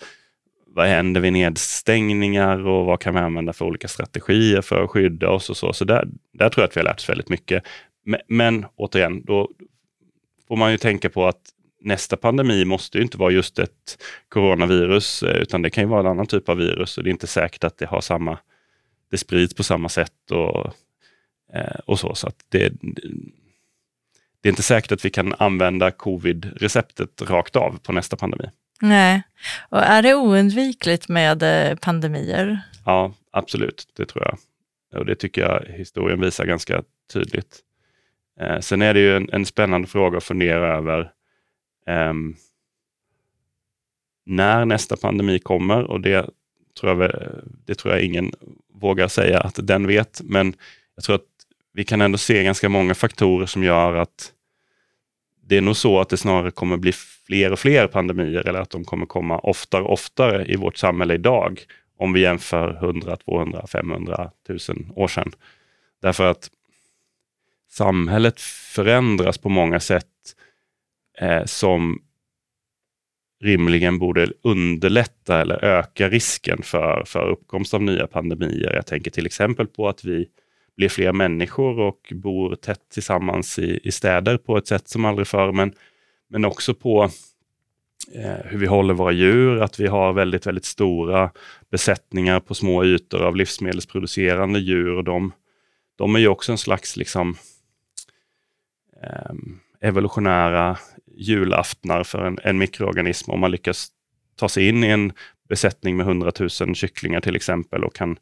vad 0.66 0.86
händer 0.86 1.20
vid 1.20 1.32
nedstängningar 1.32 2.66
och 2.66 2.86
vad 2.86 3.00
kan 3.00 3.14
vi 3.14 3.20
använda 3.20 3.52
för 3.52 3.64
olika 3.64 3.88
strategier 3.88 4.60
för 4.60 4.84
att 4.84 4.90
skydda 4.90 5.30
oss 5.30 5.50
och 5.50 5.56
så. 5.56 5.72
Så 5.72 5.84
där, 5.84 6.08
där 6.32 6.48
tror 6.48 6.62
jag 6.62 6.68
att 6.68 6.76
vi 6.76 6.80
har 6.80 6.84
lärt 6.84 6.98
oss 6.98 7.08
väldigt 7.08 7.28
mycket. 7.28 7.62
Men, 8.04 8.20
men 8.28 8.66
återigen, 8.76 9.24
då 9.24 9.50
får 10.48 10.56
man 10.56 10.70
ju 10.70 10.78
tänka 10.78 11.10
på 11.10 11.26
att 11.26 11.40
nästa 11.80 12.16
pandemi 12.16 12.64
måste 12.64 12.98
ju 12.98 13.04
inte 13.04 13.18
vara 13.18 13.30
just 13.30 13.58
ett 13.58 14.02
coronavirus, 14.28 15.22
eh, 15.22 15.36
utan 15.36 15.62
det 15.62 15.70
kan 15.70 15.84
ju 15.84 15.88
vara 15.88 16.00
en 16.00 16.06
annan 16.06 16.26
typ 16.26 16.48
av 16.48 16.56
virus 16.56 16.98
och 16.98 17.04
det 17.04 17.10
är 17.10 17.12
inte 17.12 17.26
säkert 17.26 17.64
att 17.64 17.78
det 17.78 17.86
har 17.86 18.00
samma, 18.00 18.38
det 19.10 19.18
sprids 19.18 19.54
på 19.54 19.62
samma 19.62 19.88
sätt 19.88 20.30
och, 20.30 20.72
eh, 21.54 21.78
och 21.86 21.98
så. 21.98 22.14
så 22.14 22.30
det, 22.48 22.72
det 24.40 24.48
är 24.48 24.50
inte 24.50 24.62
säkert 24.62 24.92
att 24.92 25.04
vi 25.04 25.10
kan 25.10 25.34
använda 25.38 25.90
covid-receptet 25.90 27.22
rakt 27.22 27.56
av 27.56 27.78
på 27.82 27.92
nästa 27.92 28.16
pandemi. 28.16 28.44
Nej, 28.80 29.22
och 29.68 29.82
är 29.82 30.02
det 30.02 30.14
oundvikligt 30.14 31.08
med 31.08 31.42
eh, 31.42 31.76
pandemier? 31.76 32.60
Ja, 32.84 33.14
absolut, 33.30 33.88
det 33.96 34.06
tror 34.06 34.24
jag. 34.24 34.38
Och 35.00 35.06
det 35.06 35.14
tycker 35.14 35.40
jag 35.40 35.64
historien 35.68 36.20
visar 36.20 36.44
ganska 36.44 36.82
tydligt. 37.12 37.60
sen 38.60 38.82
är 38.82 38.94
det 38.94 39.00
ju 39.00 39.16
en, 39.16 39.28
en 39.32 39.46
spännande 39.46 39.88
fråga 39.88 40.18
att 40.18 40.24
fundera 40.24 40.76
över 40.76 41.12
Um, 41.88 42.36
när 44.26 44.64
nästa 44.64 44.96
pandemi 44.96 45.38
kommer 45.38 45.82
och 45.84 46.00
det 46.00 46.30
tror, 46.80 47.02
jag, 47.02 47.12
det 47.66 47.74
tror 47.74 47.94
jag 47.94 48.02
ingen 48.02 48.32
vågar 48.74 49.08
säga 49.08 49.40
att 49.40 49.58
den 49.62 49.86
vet, 49.86 50.20
men 50.24 50.54
jag 50.94 51.04
tror 51.04 51.16
att 51.16 51.26
vi 51.72 51.84
kan 51.84 52.00
ändå 52.00 52.18
se 52.18 52.44
ganska 52.44 52.68
många 52.68 52.94
faktorer 52.94 53.46
som 53.46 53.64
gör 53.64 53.94
att 53.94 54.32
det 55.42 55.56
är 55.56 55.60
nog 55.60 55.76
så 55.76 56.00
att 56.00 56.08
det 56.08 56.16
snarare 56.16 56.50
kommer 56.50 56.76
bli 56.76 56.92
fler 57.26 57.52
och 57.52 57.58
fler 57.58 57.86
pandemier 57.86 58.48
eller 58.48 58.60
att 58.60 58.70
de 58.70 58.84
kommer 58.84 59.06
komma 59.06 59.38
oftare 59.38 59.82
och 59.82 59.92
oftare 59.92 60.44
i 60.46 60.56
vårt 60.56 60.76
samhälle 60.76 61.14
idag 61.14 61.60
om 61.98 62.12
vi 62.12 62.20
jämför 62.20 62.84
100, 62.84 63.16
200, 63.16 63.66
500, 63.66 64.30
1000 64.44 64.92
år 64.96 65.08
sedan. 65.08 65.32
Därför 66.02 66.30
att 66.30 66.50
samhället 67.70 68.40
förändras 68.74 69.38
på 69.38 69.48
många 69.48 69.80
sätt 69.80 70.06
eh, 71.20 71.44
som 71.44 71.98
rimligen 73.40 73.98
borde 73.98 74.32
underlätta 74.42 75.40
eller 75.40 75.64
öka 75.64 76.08
risken 76.08 76.62
för, 76.62 77.02
för 77.06 77.30
uppkomst 77.30 77.74
av 77.74 77.82
nya 77.82 78.06
pandemier. 78.06 78.74
Jag 78.74 78.86
tänker 78.86 79.10
till 79.10 79.26
exempel 79.26 79.66
på 79.66 79.88
att 79.88 80.04
vi 80.04 80.28
blir 80.76 80.88
fler 80.88 81.12
människor 81.12 81.80
och 81.80 82.12
bor 82.14 82.54
tätt 82.54 82.88
tillsammans 82.92 83.58
i, 83.58 83.80
i 83.82 83.92
städer 83.92 84.36
på 84.36 84.56
ett 84.56 84.66
sätt 84.66 84.88
som 84.88 85.04
aldrig 85.04 85.26
förr, 85.26 85.52
men, 85.52 85.72
men 86.28 86.44
också 86.44 86.74
på 86.74 87.10
eh, 88.14 88.44
hur 88.44 88.58
vi 88.58 88.66
håller 88.66 88.94
våra 88.94 89.12
djur, 89.12 89.62
att 89.62 89.80
vi 89.80 89.86
har 89.86 90.12
väldigt, 90.12 90.46
väldigt 90.46 90.64
stora 90.64 91.30
besättningar 91.70 92.40
på 92.40 92.54
små 92.54 92.84
ytor 92.84 93.22
av 93.22 93.36
livsmedelsproducerande 93.36 94.58
djur. 94.58 94.96
Och 94.96 95.04
de, 95.04 95.32
de 95.96 96.14
är 96.14 96.18
ju 96.18 96.28
också 96.28 96.52
en 96.52 96.58
slags 96.58 96.96
liksom, 96.96 97.36
eh, 99.02 99.32
evolutionära 99.80 100.78
julaftnar 101.18 102.04
för 102.04 102.26
en, 102.26 102.38
en 102.42 102.58
mikroorganism 102.58 103.30
om 103.30 103.40
man 103.40 103.50
lyckas 103.50 103.88
ta 104.36 104.48
sig 104.48 104.68
in 104.68 104.84
i 104.84 104.86
en 104.86 105.12
besättning 105.48 105.96
med 105.96 106.06
100 106.06 106.32
000 106.60 106.74
kycklingar 106.74 107.20
till 107.20 107.36
exempel 107.36 107.84
och 107.84 107.94
kan 107.94 108.18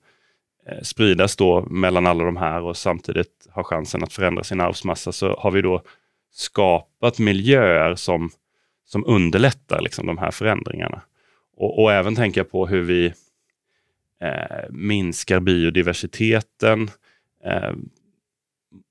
eh, 0.69 0.83
spridas 0.83 1.37
då 1.37 1.67
mellan 1.71 2.07
alla 2.07 2.25
de 2.25 2.37
här 2.37 2.63
och 2.63 2.77
samtidigt 2.77 3.47
ha 3.51 3.65
chansen 3.65 4.03
att 4.03 4.13
förändra 4.13 4.45
sin 4.45 4.61
arvsmassa 4.61 5.13
så 5.13 5.37
har 5.39 5.51
vi 5.51 5.63
då 5.63 5.83
skapat 6.33 7.19
miljöer 7.19 7.95
som, 7.95 8.31
som 8.85 9.05
underlättar 9.07 9.81
liksom, 9.81 10.07
de 10.07 10.19
här 10.19 10.31
förändringarna. 10.31 11.03
Och, 11.57 11.83
och 11.83 11.93
även 11.93 12.15
tänka 12.15 12.45
på 12.45 12.67
hur 12.67 12.83
vi 12.83 13.07
eh, 14.21 14.71
minskar 14.71 15.41
biodiversiteten. 15.41 16.91
Eh, 17.45 17.73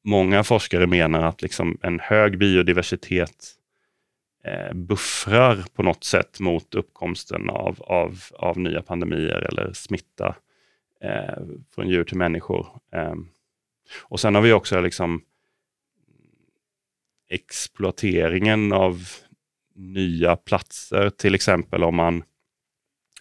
många 0.04 0.44
forskare 0.44 0.88
menar 0.88 1.24
att 1.24 1.42
liksom 1.42 1.78
en 1.82 2.00
hög 2.00 2.38
biodiversitet 2.38 3.32
eh, 3.32 3.65
Eh, 4.46 4.74
buffrar 4.74 5.66
på 5.74 5.84
något 5.84 6.04
sätt 6.04 6.40
mot 6.40 6.76
uppkomsten 6.76 7.50
av, 7.50 7.82
av, 7.82 8.20
av 8.34 8.60
nya 8.60 8.82
pandemier 8.82 9.48
eller 9.50 9.74
smitta 9.74 10.36
eh, 11.02 11.44
från 11.76 11.90
djur 11.90 12.04
till 12.04 12.18
människor. 12.18 12.68
Eh, 12.94 13.14
och 14.04 14.20
sen 14.20 14.36
har 14.36 14.42
vi 14.42 14.54
också 14.54 14.82
liksom 14.82 15.22
exploateringen 17.30 18.74
av 18.74 19.08
nya 19.76 20.36
platser, 20.36 21.10
till 21.10 21.36
exempel 21.36 21.84
om 21.84 21.96
man 21.96 22.24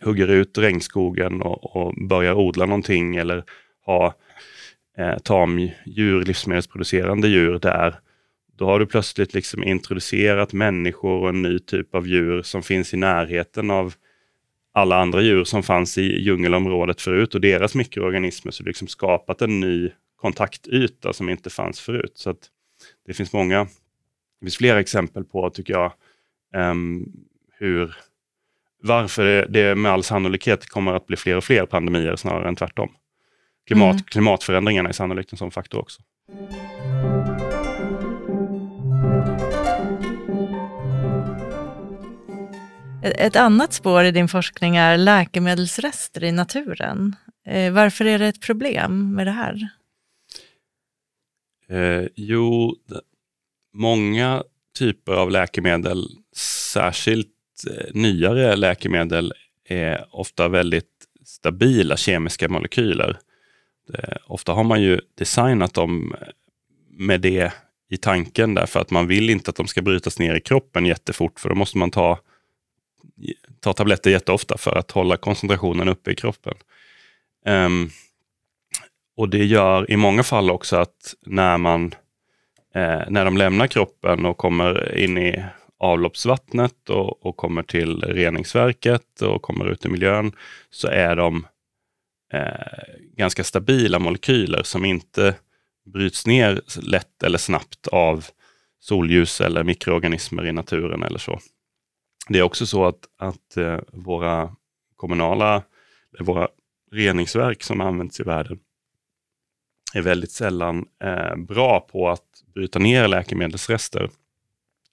hugger 0.01 0.29
ut 0.29 0.59
regnskogen 0.59 1.43
och, 1.43 1.77
och 1.77 1.95
börjar 2.09 2.35
odla 2.35 2.67
någonting 2.67 3.17
eller 3.17 3.45
ha 3.87 4.15
eh, 4.99 5.19
tamdjur, 5.19 6.25
livsmedelsproducerande 6.25 7.29
djur 7.29 7.59
där 7.59 8.01
då 8.57 8.67
har 8.67 8.79
du 8.79 8.87
plötsligt 8.87 9.35
liksom 9.35 9.65
introducerat 9.65 10.53
människor 10.53 11.23
och 11.23 11.29
en 11.29 11.43
ny 11.43 11.59
typ 11.59 11.95
av 11.95 12.09
djur 12.09 12.43
som 12.43 12.63
finns 12.63 12.95
i 12.95 12.97
närheten 12.97 13.71
av 13.71 13.95
alla 14.73 14.97
andra 14.97 15.23
djur 15.23 15.45
som 15.45 15.63
fanns 15.63 15.99
i 15.99 16.23
djungelområdet 16.23 17.01
förut 17.01 17.35
och 17.35 17.41
deras 17.41 17.75
mikroorganismer. 17.75 18.53
Så 18.53 18.63
du 18.63 18.71
liksom 18.71 18.89
skapat 18.89 19.43
en 19.43 19.61
ny 19.61 19.91
kontaktyta 20.17 21.13
som 21.13 21.29
inte 21.29 21.51
fanns 21.51 21.81
förut. 21.81 22.13
Så 22.15 22.35
det 23.07 23.15
finns 23.15 23.33
många, 23.33 23.65
det 23.65 24.45
finns 24.45 24.57
flera 24.57 24.81
exempel 24.81 25.25
på, 25.25 25.51
tycker 25.51 25.73
jag, 25.73 25.93
um, 26.57 27.13
hur, 27.59 27.97
varför 28.83 29.25
det, 29.25 29.47
det 29.47 29.75
med 29.75 29.93
all 29.93 30.03
sannolikhet 30.03 30.67
kommer 30.67 30.93
att 30.93 31.07
bli 31.07 31.17
fler 31.17 31.37
och 31.37 31.45
fler 31.45 31.67
pandemier 31.67 32.17
snarare 32.17 32.49
än 32.49 32.57
tvärtom. 32.57 32.93
Klimat, 33.67 33.93
mm. 33.93 34.05
Klimatförändringarna 34.05 34.89
är 34.89 34.93
sannolikt 34.93 35.33
en 35.33 35.39
sån 35.39 35.51
faktor 35.51 35.81
också. 35.81 36.03
Ett 43.05 43.37
annat 43.37 43.73
spår 43.73 44.05
i 44.05 44.11
din 44.11 44.29
forskning 44.29 44.77
är 44.77 44.97
läkemedelsrester 44.97 46.25
i 46.25 46.33
naturen. 46.33 47.17
Eh, 47.47 47.73
varför 47.73 48.05
är 48.05 48.19
det 48.19 48.27
ett 48.27 48.41
problem 48.41 49.15
med 49.15 49.27
det 49.27 49.31
här? 49.31 49.69
Eh, 51.69 52.09
jo, 52.17 52.77
många 53.75 54.43
typer 54.79 55.13
av 55.13 55.31
läkemedel, 55.31 56.09
särskilt 56.73 57.29
eh, 57.71 57.95
nyare 57.95 58.57
läkemedel, 58.57 59.33
är 59.69 60.07
ofta 60.11 60.49
väldigt 60.49 60.91
stabila 61.25 61.97
kemiska 61.97 62.49
molekyler. 62.49 63.19
Eh, 63.95 64.17
ofta 64.27 64.53
har 64.53 64.65
man 64.65 64.83
ju 64.83 65.01
designat 65.15 65.75
dem 65.75 66.15
med 66.91 67.21
det 67.21 67.53
i 67.91 67.97
tanken 67.97 68.55
därför 68.55 68.81
att 68.81 68.91
man 68.91 69.07
vill 69.07 69.31
inte 69.31 69.51
att 69.51 69.57
de 69.57 69.67
ska 69.67 69.83
brytas 69.83 70.19
ner 70.19 70.35
i 70.35 70.41
kroppen 70.41 70.87
jättefort 70.87 71.41
för 71.41 71.49
då 71.49 71.55
måste 71.55 71.79
man 71.79 71.91
ta 71.91 72.19
tar 73.65 73.73
tabletter 73.73 74.11
jätteofta 74.11 74.59
för 74.59 74.79
att 74.79 74.91
hålla 74.91 75.17
koncentrationen 75.17 75.89
uppe 75.89 76.11
i 76.11 76.15
kroppen. 76.15 76.55
Um, 77.47 77.91
och 79.17 79.29
det 79.29 79.45
gör 79.45 79.91
i 79.91 79.97
många 79.97 80.23
fall 80.23 80.51
också 80.51 80.77
att 80.77 81.15
när 81.27 81.59
man 81.59 81.95
eh, 82.75 83.03
när 83.09 83.25
de 83.25 83.37
lämnar 83.37 83.67
kroppen 83.67 84.27
och 84.27 84.37
kommer 84.37 84.99
in 84.99 85.19
i 85.19 85.45
avloppsvattnet 85.79 86.91
och, 86.91 87.27
och, 87.27 87.37
kommer 87.37 87.63
till 87.63 88.03
reningsverket 88.03 89.23
och 89.23 89.43
kommer 89.43 89.71
ut 89.71 89.85
i 89.85 89.89
miljön 89.89 90.33
så 90.71 90.89
är 90.89 91.17
de 91.17 91.47
eh, 92.33 92.95
ganska 93.17 93.45
stabila 93.45 93.99
molekyler 93.99 94.63
som 94.63 94.85
inte 94.85 95.35
bryts 95.87 96.27
ner 96.27 96.61
lätt 96.83 97.23
eller 97.23 97.39
snabbt 97.39 97.87
av 97.87 98.27
solljus 98.81 99.41
eller 99.41 99.65
mikroorganismer 99.65 100.47
i 100.47 100.53
naturen 100.53 101.03
eller 101.03 101.19
så. 101.19 101.41
Det 102.29 102.39
är 102.39 102.43
också 102.43 102.67
så 102.67 102.87
att, 102.87 103.09
att 103.19 103.57
eh, 103.57 103.79
våra 103.93 104.57
kommunala, 104.97 105.63
våra 106.21 106.49
reningsverk 106.93 107.63
som 107.63 107.81
används 107.81 108.21
i 108.21 108.23
världen 108.23 108.59
är 109.95 110.03
väldigt 110.03 110.31
sällan 110.31 110.87
eh, 111.05 111.37
bra 111.37 111.81
på 111.81 112.09
att 112.09 112.43
bryta 112.55 112.79
ner 112.79 113.09
läkemedelsrester. 113.09 114.11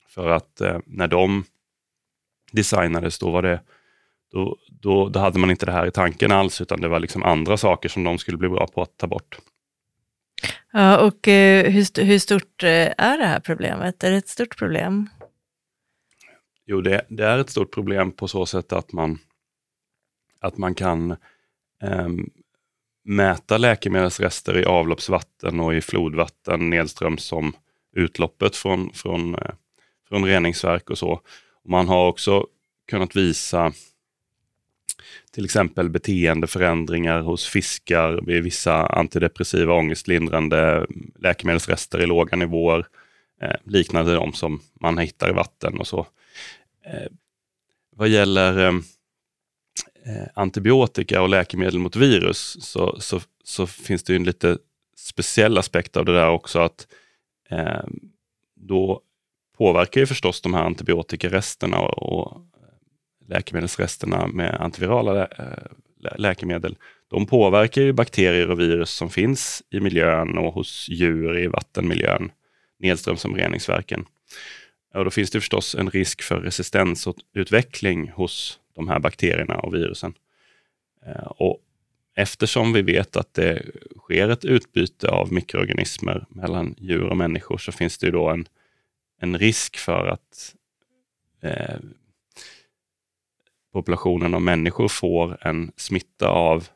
För 0.08 0.28
att 0.28 0.60
eh, 0.60 0.78
när 0.86 1.08
de 1.08 1.44
designades, 2.52 3.18
då, 3.18 3.30
var 3.30 3.42
det, 3.42 3.60
då, 4.32 4.56
då, 4.68 5.08
då 5.08 5.20
hade 5.20 5.38
man 5.38 5.50
inte 5.50 5.66
det 5.66 5.72
här 5.72 5.86
i 5.86 5.90
tanken 5.90 6.32
alls, 6.32 6.60
utan 6.60 6.80
det 6.80 6.88
var 6.88 7.00
liksom 7.00 7.22
andra 7.22 7.56
saker 7.56 7.88
som 7.88 8.04
de 8.04 8.18
skulle 8.18 8.38
bli 8.38 8.48
bra 8.48 8.66
på 8.66 8.82
att 8.82 8.96
ta 8.96 9.06
bort. 9.06 9.38
Ja, 10.72 10.98
och 10.98 11.18
hur, 11.26 12.04
hur 12.04 12.18
stort 12.18 12.62
är 12.62 13.18
det 13.18 13.26
här 13.26 13.40
problemet? 13.40 14.04
Är 14.04 14.10
det 14.10 14.16
ett 14.16 14.28
stort 14.28 14.58
problem? 14.58 15.08
Jo, 16.72 16.80
det, 16.80 17.06
det 17.08 17.24
är 17.24 17.38
ett 17.38 17.50
stort 17.50 17.74
problem 17.74 18.12
på 18.12 18.28
så 18.28 18.46
sätt 18.46 18.72
att 18.72 18.92
man, 18.92 19.18
att 20.40 20.58
man 20.58 20.74
kan 20.74 21.10
eh, 21.82 22.08
mäta 23.04 23.58
läkemedelsrester 23.58 24.58
i 24.58 24.64
avloppsvatten 24.64 25.60
och 25.60 25.74
i 25.74 25.80
flodvatten 25.80 26.70
nedströms 26.70 27.24
som 27.24 27.56
utloppet 27.96 28.56
från, 28.56 28.92
från, 28.92 29.34
eh, 29.34 29.50
från 30.08 30.24
reningsverk 30.24 30.90
och 30.90 30.98
så. 30.98 31.20
Man 31.64 31.88
har 31.88 32.08
också 32.08 32.46
kunnat 32.90 33.16
visa 33.16 33.72
till 35.30 35.44
exempel 35.44 35.90
beteendeförändringar 35.90 37.20
hos 37.20 37.46
fiskar 37.46 38.20
vid 38.26 38.42
vissa 38.42 38.86
antidepressiva 38.86 39.74
ångestlindrande 39.74 40.86
läkemedelsrester 41.18 42.00
i 42.00 42.06
låga 42.06 42.36
nivåer, 42.36 42.86
eh, 43.42 43.56
liknande 43.64 44.14
de 44.14 44.32
som 44.32 44.60
man 44.80 44.98
hittar 44.98 45.30
i 45.30 45.32
vatten 45.32 45.78
och 45.78 45.86
så. 45.86 46.06
Eh, 46.84 47.12
vad 47.96 48.08
gäller 48.08 48.58
eh, 48.58 48.74
eh, 50.04 50.28
antibiotika 50.34 51.22
och 51.22 51.28
läkemedel 51.28 51.78
mot 51.78 51.96
virus 51.96 52.56
så, 52.60 53.00
så, 53.00 53.20
så, 53.44 53.66
finns 53.66 54.02
det 54.02 54.16
en 54.16 54.24
lite 54.24 54.58
speciell 54.96 55.58
aspekt 55.58 55.96
av 55.96 56.04
det 56.04 56.12
där 56.12 56.30
också 56.30 56.58
att 56.58 56.86
eh, 57.50 57.84
då 58.54 59.00
påverkar 59.58 60.00
ju 60.00 60.06
förstås 60.06 60.40
de 60.40 60.54
här 60.54 60.64
antibiotikaresterna 60.64 61.78
och, 61.78 62.02
och 62.02 62.36
eh, 62.36 63.28
läkemedelsresterna 63.28 64.26
med 64.26 64.60
antivirala 64.60 65.26
eh, 65.26 65.72
lä 66.00 66.14
läkemedel, 66.18 66.76
de 67.08 67.26
påverkar 67.26 67.82
ju 67.82 67.92
bakterier 67.92 68.50
och 68.50 68.60
virus 68.60 68.90
som 68.90 69.10
finns 69.10 69.62
i 69.70 69.80
miljön 69.80 70.38
och 70.38 70.54
hos 70.54 70.88
djur 70.88 71.38
i 71.38 71.46
vattenmiljön 71.46 72.32
nedströms 72.78 73.20
som 73.20 73.36
reningsverken. 73.36 74.04
Och 74.94 75.04
då 75.04 75.10
finns 75.10 75.30
det 75.30 75.40
förstås 75.40 75.74
en 75.74 75.90
risk 75.90 76.22
för 76.22 76.40
resistensutveckling 76.40 78.08
hos 78.08 78.60
de 78.74 78.88
här 78.88 78.98
bakterierna 78.98 79.58
och 79.58 79.74
virusen. 79.74 80.14
Eh, 81.06 81.26
och 81.26 81.60
eftersom 82.14 82.72
vi 82.72 82.82
vet 82.82 83.16
att 83.16 83.34
det 83.34 83.62
sker 83.98 84.28
ett 84.28 84.44
utbyte 84.44 85.08
av 85.08 85.32
mikroorganismer 85.32 86.26
mellan 86.28 86.74
djur 86.78 87.02
och 87.02 87.16
människor 87.16 87.58
så 87.58 87.72
finns 87.72 87.98
det 87.98 88.06
ju 88.06 88.12
då 88.12 88.28
en, 88.28 88.46
en 89.20 89.38
risk 89.38 89.76
för 89.76 90.06
att 90.06 90.54
eh, 91.40 91.78
populationen 93.72 94.34
av 94.34 94.42
människor 94.42 94.88
får 94.88 95.46
en 95.46 95.72
smitta 95.76 96.28
av 96.28 96.68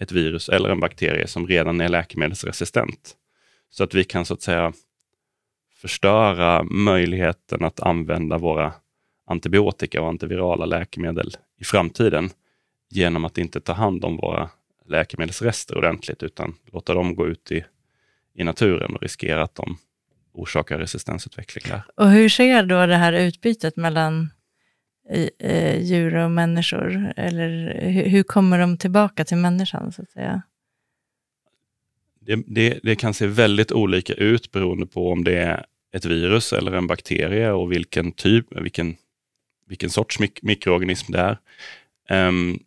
ett 0.00 0.12
virus 0.12 0.48
eller 0.48 0.68
en 0.68 0.80
bakterie 0.80 1.26
som 1.26 1.46
redan 1.46 1.80
är 1.80 1.88
läkemedelsresistent. 1.88 3.16
Så 3.70 3.84
att 3.84 3.94
vi 3.94 4.04
kan 4.04 4.24
så 4.24 4.34
att 4.34 4.42
säga 4.42 4.72
förstöra 5.84 6.62
möjligheten 6.62 7.64
att 7.64 7.80
använda 7.80 8.38
våra 8.38 8.72
antibiotika 9.26 10.02
och 10.02 10.08
antivirala 10.08 10.64
läkemedel 10.64 11.30
i 11.60 11.64
framtiden 11.64 12.30
genom 12.90 13.24
att 13.24 13.38
inte 13.38 13.60
ta 13.60 13.72
hand 13.72 14.04
om 14.04 14.16
våra 14.16 14.50
läkemedelsrester 14.86 15.78
ordentligt 15.78 16.22
utan 16.22 16.54
låta 16.72 16.94
dem 16.94 17.14
gå 17.14 17.26
ut 17.26 17.52
i, 17.52 17.64
i 18.34 18.44
naturen 18.44 18.96
och 18.96 19.02
riskera 19.02 19.42
att 19.42 19.54
de 19.54 19.76
orsakar 20.32 20.78
resistensutveckling 20.78 21.64
där. 21.68 21.82
Och 21.96 22.10
hur 22.10 22.28
sker 22.28 22.62
då 22.62 22.86
det 22.86 22.96
här 22.96 23.12
utbytet 23.12 23.76
mellan 23.76 24.30
eh, 25.38 25.82
djur 25.82 26.14
och 26.16 26.30
människor? 26.30 27.12
Eller 27.16 27.80
hur, 27.88 28.08
hur, 28.08 28.22
kommer 28.22 28.58
de 28.58 28.78
tillbaka 28.78 29.24
till 29.24 29.36
människan 29.36 29.92
så 29.92 30.02
att 30.02 30.10
säga? 30.10 30.42
Det, 32.20 32.42
det, 32.46 32.80
det, 32.82 32.96
kan 32.96 33.14
se 33.14 33.26
väldigt 33.26 33.72
olika 33.72 34.14
ut 34.14 34.52
beroende 34.52 34.86
på 34.86 35.12
om 35.12 35.24
det 35.24 35.38
är 35.38 35.66
ett 35.94 36.04
virus 36.04 36.52
eller 36.52 36.72
en 36.72 36.86
bakterie 36.86 37.52
och 37.52 37.72
vilken 37.72 38.12
typ, 38.12 38.46
vilken, 38.50 38.96
vilken 39.68 39.90
sorts 39.90 40.18
mik 40.18 40.42
mikroorganism 40.42 41.12
det 41.12 41.18
är. 41.18 41.38
Um, 42.28 42.58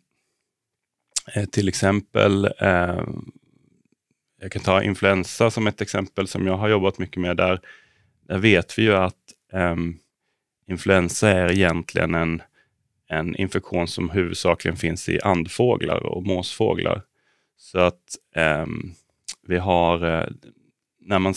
till 1.50 1.68
exempel, 1.68 2.48
um, 2.60 3.32
jag 4.40 4.52
kan 4.52 4.62
ta 4.62 4.82
influensa 4.82 5.50
som 5.50 5.66
ett 5.66 5.80
exempel 5.80 6.28
som 6.28 6.46
jag 6.46 6.56
har 6.56 6.68
jobbat 6.68 6.98
mycket 6.98 7.20
med. 7.20 7.36
Där, 7.36 7.60
där 8.28 8.38
vet 8.38 8.78
vi 8.78 8.82
ju 8.82 8.94
att 8.94 9.14
um, 9.52 9.98
influensa 10.66 11.30
är 11.30 11.52
egentligen 11.52 12.14
en, 12.14 12.42
en 13.08 13.36
infektion 13.36 13.88
som 13.88 14.10
huvudsakligen 14.10 14.76
finns 14.76 15.08
i 15.08 15.20
andfåglar 15.20 16.06
och 16.06 16.26
måsfåglar. 16.26 17.02
Så 17.56 17.78
att 17.78 18.02
um, 18.62 18.94
vi 19.46 19.58
har, 19.58 20.20
eh, 20.20 20.28
när 21.00 21.18
man 21.18 21.34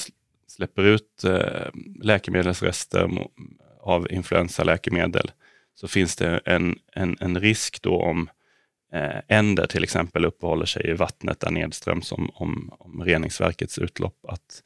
släpper 0.51 0.83
ut 0.83 1.23
eh, 1.23 1.69
läkemedelsrester 2.01 3.09
av 3.79 4.11
influensaläkemedel 4.11 5.31
så 5.75 5.87
finns 5.87 6.15
det 6.15 6.41
en, 6.45 6.79
en, 6.93 7.17
en 7.19 7.39
risk 7.39 7.81
då 7.81 8.01
om 8.01 8.29
eh, 8.93 9.19
änder 9.27 9.65
till 9.65 9.83
exempel 9.83 10.25
uppehåller 10.25 10.65
sig 10.65 10.89
i 10.89 10.93
vattnet 10.93 11.39
där 11.39 11.51
nedströms 11.51 12.11
om, 12.11 12.29
om, 12.33 12.73
om 12.79 13.03
reningsverkets 13.03 13.77
utlopp, 13.77 14.25
att 14.27 14.63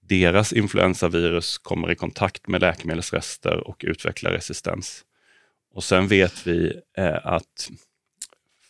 deras 0.00 0.52
influensavirus 0.52 1.58
kommer 1.58 1.90
i 1.90 1.94
kontakt 1.94 2.48
med 2.48 2.60
läkemedelsrester 2.60 3.68
och 3.68 3.84
utvecklar 3.86 4.30
resistens. 4.30 5.04
Och 5.74 5.84
sen 5.84 6.08
vet 6.08 6.46
vi 6.46 6.80
eh, 6.96 7.26
att 7.26 7.70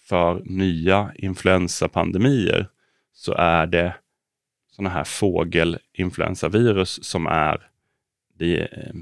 för 0.08 0.42
nya 0.44 1.12
influensapandemier 1.14 2.68
så 3.12 3.32
är 3.32 3.66
det 3.66 3.94
sådana 4.78 4.94
här 4.94 5.04
fågelinfluensavirus 5.04 7.04
som 7.04 7.26
är 7.26 7.68
det, 8.38 8.60
eh, 8.60 8.94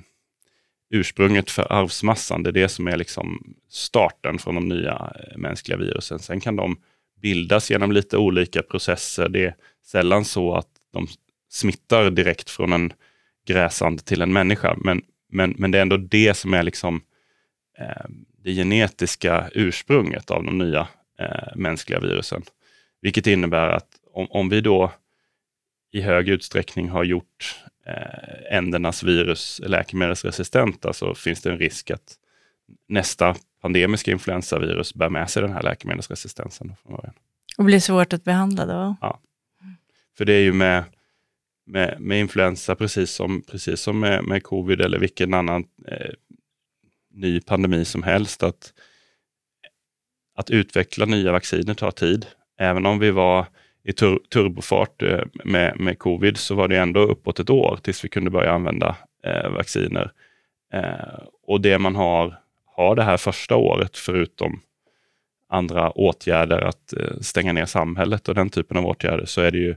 ursprunget 0.91 1.51
för 1.51 1.73
arvsmassan. 1.73 2.43
Det 2.43 2.51
är 2.51 2.53
det 2.53 2.69
som 2.69 2.89
är 2.89 2.97
liksom 2.97 3.55
starten 3.71 4.39
från 4.39 4.55
de 4.55 4.69
nya 4.69 4.93
eh, 4.93 5.37
mänskliga 5.37 5.79
virusen. 5.79 6.19
Sen 6.19 6.41
kan 6.41 6.57
de 6.57 6.77
bildas 7.23 7.71
genom 7.71 7.93
lite 7.93 8.17
olika 8.17 8.63
processer. 8.63 9.29
Det 9.29 9.45
är 9.45 9.55
sällan 9.85 10.25
så 10.25 10.55
att 10.55 10.69
de 10.93 11.07
smittar 11.51 12.11
direkt 12.11 12.51
från 12.51 12.73
en 12.73 12.93
gräsand 13.47 14.05
till 14.05 14.23
en 14.23 14.33
människa. 14.33 14.77
Men, 14.85 15.03
men, 15.29 15.55
men 15.59 15.71
det 15.71 15.79
är 15.79 15.83
ändå 15.83 15.97
det 15.97 16.37
som 16.37 16.55
är 16.55 16.63
liksom 16.63 17.01
eh, 17.79 18.07
det 18.45 18.55
genetiska 18.55 19.51
ursprunget 19.53 20.31
av 20.31 20.45
de 20.45 20.59
nya 20.59 20.89
eh, 21.19 21.57
mänskliga 21.57 22.01
virusen. 22.01 22.43
Vilket 23.01 23.27
innebär 23.27 23.69
att 23.69 23.89
om, 24.13 24.27
om 24.31 24.49
vi 24.49 24.61
då 24.61 24.93
i 25.97 26.01
hög 26.01 26.29
utsträckning 26.29 26.89
har 26.89 27.05
gjort 27.05 27.61
eh, 27.87 28.57
ändernas 28.57 29.03
virus 29.03 29.61
läkemedelsresistenta 29.65 30.93
så 30.93 31.15
finns 31.15 31.43
det 31.43 31.51
en 31.51 31.59
risk 31.59 31.91
att 31.91 32.15
nästa 32.89 33.37
pandemiska 33.63 34.11
influensavirus 34.11 34.95
bär 34.95 35.09
med 35.09 35.31
sig 35.31 35.43
den 35.43 35.53
här 35.53 35.63
läkemedelsresistensen. 35.63 36.77
Från 36.83 36.97
början. 36.97 37.15
Och 37.59 37.65
blir 37.65 37.81
svårt 37.81 38.13
att 38.13 38.25
behandla 38.25 38.67
då? 38.67 38.97
Ja. 39.01 39.21
För 40.19 40.25
det 40.25 40.33
är 40.33 40.43
ju 40.43 40.53
med, 40.53 40.85
med, 41.67 42.01
med 42.01 42.21
influensa, 42.21 42.75
precis 42.75 43.11
som, 43.11 43.43
precis 43.43 43.81
som 43.81 44.01
med, 44.01 44.25
med 44.25 44.43
covid 44.43 44.81
eller 44.81 44.99
vilken 44.99 45.35
annan 45.35 45.65
eh, 45.89 46.11
ny 47.11 47.41
pandemi 47.41 47.85
som 47.85 48.03
helst, 48.03 48.43
att, 48.43 48.73
att 50.35 50.51
utveckla 50.51 51.05
nya 51.05 51.33
vacciner 51.33 51.75
tar 51.75 51.91
tid. 51.91 52.27
Även 52.59 52.87
om 52.87 52.99
vi 52.99 53.11
var 53.11 53.47
i 53.87 53.93
tur 53.93 54.19
turbofart 54.33 55.03
eh, 55.03 55.21
med, 55.45 55.81
med 55.81 55.99
covid 55.99 56.37
så 56.37 56.55
var 56.55 56.69
det 56.69 56.79
ändå 56.79 57.01
uppåt 57.01 57.41
ett 57.41 57.51
år 57.51 57.79
tills 57.83 58.05
vi 58.05 58.09
kunde 58.09 58.31
börja 58.31 58.53
använda 58.53 58.97
eh, 59.25 59.51
vacciner. 59.51 60.13
Eh, 60.73 61.19
och 61.43 61.61
det 61.61 61.79
man 61.79 61.97
har, 61.97 62.39
har 62.77 62.97
det 62.97 63.03
här 63.03 63.17
första 63.17 63.57
året, 63.57 63.97
förutom 63.97 64.61
andra 65.49 65.91
åtgärder, 65.91 66.63
att 66.63 66.93
eh, 66.93 67.21
stänga 67.21 67.53
ner 67.53 67.67
samhället 67.67 68.29
och 68.29 68.35
den 68.35 68.51
typen 68.51 68.77
av 68.77 68.87
åtgärder, 68.87 69.25
så 69.25 69.41
är 69.41 69.51
det 69.51 69.59
ju 69.59 69.77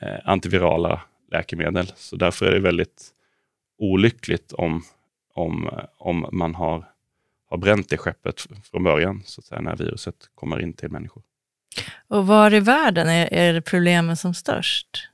eh, 0.00 0.18
antivirala 0.24 1.00
läkemedel. 1.32 1.92
Så 1.96 2.16
därför 2.16 2.46
är 2.46 2.52
det 2.52 2.60
väldigt 2.60 3.10
olyckligt 3.78 4.52
om, 4.52 4.82
om, 5.34 5.70
om 5.98 6.26
man 6.32 6.54
har, 6.54 6.84
har 7.50 7.56
bränt 7.56 7.88
det 7.88 7.96
skeppet 7.96 8.46
från 8.70 8.82
början, 8.82 9.22
så 9.24 9.40
att 9.40 9.44
säga, 9.44 9.60
när 9.60 9.76
viruset 9.76 10.16
kommer 10.34 10.60
in 10.60 10.72
till 10.72 10.90
människor. 10.90 11.22
Och 12.08 12.26
var 12.26 12.54
i 12.54 12.60
världen 12.60 13.08
är, 13.08 13.28
är 13.32 13.60
problemen 13.60 14.16
som 14.16 14.34
störst? 14.34 15.08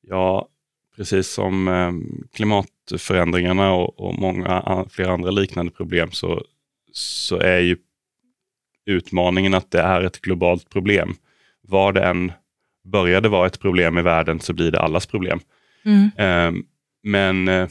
Ja, 0.00 0.48
precis 0.96 1.28
som 1.28 1.68
eh, 1.68 1.92
klimatförändringarna 2.32 3.72
och, 3.72 4.00
och 4.00 4.18
många 4.18 4.86
flera 4.90 5.12
andra 5.12 5.30
liknande 5.30 5.72
problem 5.72 6.12
så, 6.12 6.44
så 6.92 7.38
är 7.38 7.58
ju 7.58 7.76
utmaningen 8.86 9.54
att 9.54 9.70
det 9.70 9.80
är 9.80 10.00
ett 10.00 10.20
globalt 10.20 10.70
problem. 10.70 11.14
Var 11.60 11.92
det 11.92 12.02
än 12.02 12.32
började 12.84 13.28
vara 13.28 13.46
ett 13.46 13.60
problem 13.60 13.98
i 13.98 14.02
världen 14.02 14.40
så 14.40 14.52
blir 14.52 14.70
det 14.70 14.80
allas 14.80 15.06
problem. 15.06 15.40
Mm. 15.84 16.10
Eh, 16.16 16.62
men 17.02 17.48
eh, 17.48 17.68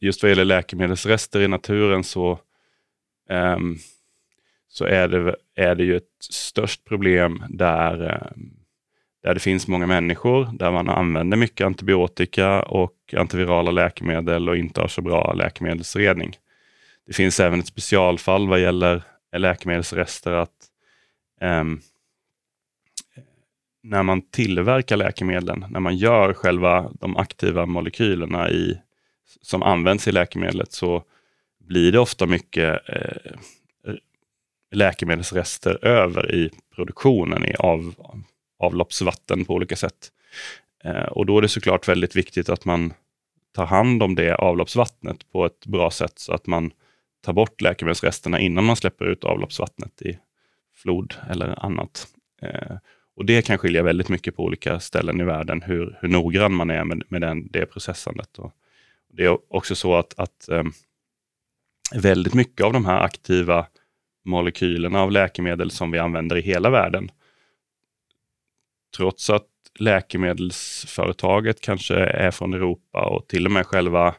just 0.00 0.22
vad 0.22 0.30
gäller 0.30 0.44
läkemedelsrester 0.44 1.40
i 1.40 1.48
naturen 1.48 2.04
så, 2.04 2.38
eh, 3.30 3.58
så 4.68 4.84
är, 4.84 5.08
det, 5.08 5.36
är 5.54 5.74
det 5.74 5.84
ju 5.84 5.96
ett 5.96 6.16
störst 6.30 6.84
problem 6.84 7.42
där, 7.48 8.02
eh, 8.02 8.42
där 9.22 9.34
det 9.34 9.40
finns 9.40 9.68
många 9.68 9.86
människor, 9.86 10.48
där 10.52 10.70
man 10.70 10.88
använder 10.88 11.36
mycket 11.36 11.66
antibiotika 11.66 12.62
och 12.62 13.14
antivirala 13.16 13.70
läkemedel 13.70 14.48
och 14.48 14.56
inte 14.56 14.80
har 14.80 14.88
så 14.88 15.02
bra 15.02 15.32
läkemedelsredning. 15.32 16.36
Det 17.06 17.12
finns 17.12 17.40
även 17.40 17.60
ett 17.60 17.66
specialfall 17.66 18.48
vad 18.48 18.60
gäller 18.60 19.02
läkemedelsrester 19.36 20.32
att 20.32 20.50
um, 21.40 21.80
när 23.82 24.02
man 24.02 24.22
tillverkar 24.22 24.96
läkemedlen, 24.96 25.64
när 25.70 25.80
man 25.80 25.96
gör 25.96 26.32
själva 26.32 26.90
de 27.00 27.16
aktiva 27.16 27.66
molekylerna 27.66 28.50
i, 28.50 28.78
som 29.42 29.62
används 29.62 30.08
i 30.08 30.12
läkemedlet, 30.12 30.72
så 30.72 31.04
blir 31.58 31.92
det 31.92 31.98
ofta 31.98 32.26
mycket 32.26 32.88
eh, 32.88 33.32
läkemedelsrester 34.70 35.84
över 35.84 36.34
i 36.34 36.50
produktionen 36.74 37.44
i 37.44 37.54
av, 37.54 37.94
avloppsvatten 38.58 39.44
på 39.44 39.54
olika 39.54 39.76
sätt. 39.76 40.12
Eh, 40.84 41.02
och 41.02 41.26
då 41.26 41.38
är 41.38 41.42
det 41.42 41.48
såklart 41.48 41.88
väldigt 41.88 42.16
viktigt 42.16 42.48
att 42.48 42.64
man 42.64 42.92
tar 43.54 43.66
hand 43.66 44.02
om 44.02 44.14
det 44.14 44.34
avloppsvattnet 44.34 45.32
på 45.32 45.46
ett 45.46 45.66
bra 45.66 45.90
sätt 45.90 46.18
så 46.18 46.32
att 46.32 46.46
man 46.46 46.70
tar 47.20 47.32
bort 47.32 47.60
läkemedelsresterna 47.60 48.40
innan 48.40 48.64
man 48.64 48.76
släpper 48.76 49.04
ut 49.04 49.24
avloppsvattnet 49.24 50.02
i 50.02 50.18
flod 50.74 51.14
eller 51.30 51.64
annat. 51.64 52.06
Eh, 52.42 52.76
och 53.16 53.24
Det 53.24 53.42
kan 53.42 53.58
skilja 53.58 53.82
väldigt 53.82 54.08
mycket 54.08 54.36
på 54.36 54.44
olika 54.44 54.80
ställen 54.80 55.20
i 55.20 55.24
världen, 55.24 55.62
hur, 55.62 55.98
hur 56.00 56.08
noggrann 56.08 56.54
man 56.54 56.70
är 56.70 56.84
med, 56.84 57.02
med 57.08 57.20
den, 57.20 57.48
det 57.50 57.66
processandet. 57.66 58.38
Och 58.38 58.52
det 59.12 59.24
är 59.24 59.38
också 59.54 59.74
så 59.74 59.94
att, 59.94 60.18
att 60.18 60.48
eh, 60.48 60.64
väldigt 61.94 62.34
mycket 62.34 62.66
av 62.66 62.72
de 62.72 62.84
här 62.84 63.00
aktiva 63.00 63.66
molekylerna 64.24 65.00
av 65.00 65.12
läkemedel 65.12 65.70
som 65.70 65.90
vi 65.90 65.98
använder 65.98 66.36
i 66.36 66.40
hela 66.40 66.70
världen, 66.70 67.10
trots 68.96 69.30
att 69.30 69.46
läkemedelsföretaget 69.78 71.60
kanske 71.60 71.94
är 71.94 72.30
från 72.30 72.54
Europa 72.54 73.06
och 73.06 73.28
till 73.28 73.46
och 73.46 73.52
med 73.52 73.66
själva 73.66 74.14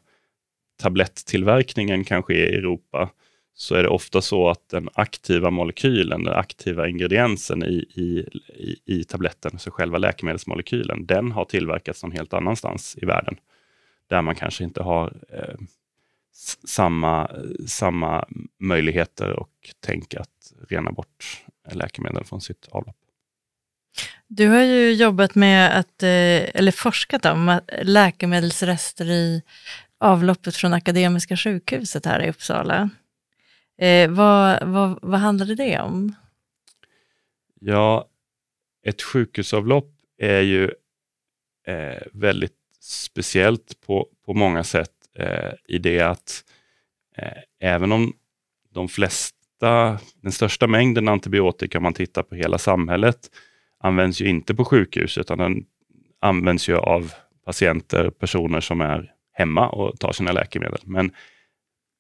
tablettillverkningen 0.82 2.04
kanske 2.04 2.34
är 2.34 2.54
i 2.54 2.56
Europa, 2.56 3.10
så 3.54 3.76
är 3.76 3.84
det 3.84 3.90
ofta 3.90 4.22
så 4.22 4.50
att 4.50 4.70
den 4.70 4.90
aktiva 4.94 5.50
molekylen, 5.50 6.24
den 6.24 6.34
aktiva 6.34 6.88
ingrediensen 6.88 7.64
i, 7.64 7.86
i, 7.96 8.26
i, 8.48 8.80
i 8.86 9.04
tabletten, 9.04 9.60
så 9.60 9.72
själva 9.72 9.98
läkemedelsmolekylen, 9.98 11.06
den 11.06 11.32
har 11.32 11.46
tillverkats 11.46 12.04
någon 12.04 12.12
helt 12.12 12.34
annanstans 12.34 12.98
i 13.02 13.06
världen. 13.06 13.36
Där 14.10 14.22
man 14.22 14.36
kanske 14.36 14.64
inte 14.64 14.84
har 14.84 15.14
eh, 15.30 15.56
samma, 16.68 17.32
samma 17.68 18.26
möjligheter 18.60 19.40
och 19.40 19.50
tänk 19.80 20.14
att 20.14 20.54
rena 20.70 20.92
bort 20.92 21.44
läkemedel 21.72 22.24
från 22.24 22.42
sitt 22.42 22.68
avlopp. 22.68 22.96
Du 24.28 24.48
har 24.48 24.62
ju 24.62 24.94
jobbat 24.94 25.36
med 25.36 25.80
att, 25.80 26.04
eh, 26.04 26.56
eller 26.56 26.72
forskat 26.72 27.26
om 27.26 27.60
läkemedelsrester 27.82 29.06
i 29.06 29.44
avloppet 29.98 30.56
från 30.56 30.74
Akademiska 30.74 31.38
sjukhuset 31.38 32.06
här 32.06 32.22
i 32.22 32.30
Uppsala. 32.30 32.90
Eh, 33.78 34.10
vad, 34.10 34.68
vad, 34.68 35.00
vad 35.02 35.20
handlade 35.20 35.56
det 35.56 35.80
om? 35.80 36.16
Ja, 37.60 38.10
ett 38.86 39.02
sjukhusavlopp 39.02 39.92
är 40.18 40.42
ju 40.42 40.72
eh, 41.68 42.04
väldigt 42.14 42.58
speciellt 42.80 43.82
på, 43.82 44.08
på 44.26 44.34
många 44.34 44.64
sätt 44.64 44.99
eh, 45.20 45.54
i 45.68 45.78
det 45.78 46.02
att 46.02 46.44
eh, 47.18 47.68
även 47.70 47.92
om 47.92 48.14
de 48.74 48.88
flesta, 48.88 50.00
den 50.22 50.32
största 50.32 50.68
mängden 50.68 51.08
antibiotika 51.08 51.78
om 51.78 51.84
man 51.84 51.94
tittar 51.94 52.24
på 52.24 52.36
hela 52.36 52.58
samhället 52.58 53.20
används 53.80 54.22
ju 54.22 54.26
inte 54.26 54.56
på 54.56 54.66
sjukhus 54.66 55.18
utan 55.18 55.38
den 55.38 55.66
används 56.20 56.70
ju 56.70 56.76
av 56.76 57.14
patienter, 57.46 58.10
personer 58.10 58.60
som 58.62 58.82
är 58.82 59.14
hemma 59.34 59.70
och 59.70 60.00
tar 60.00 60.12
sina 60.12 60.32
läkemedel. 60.32 60.80
Men 60.84 61.06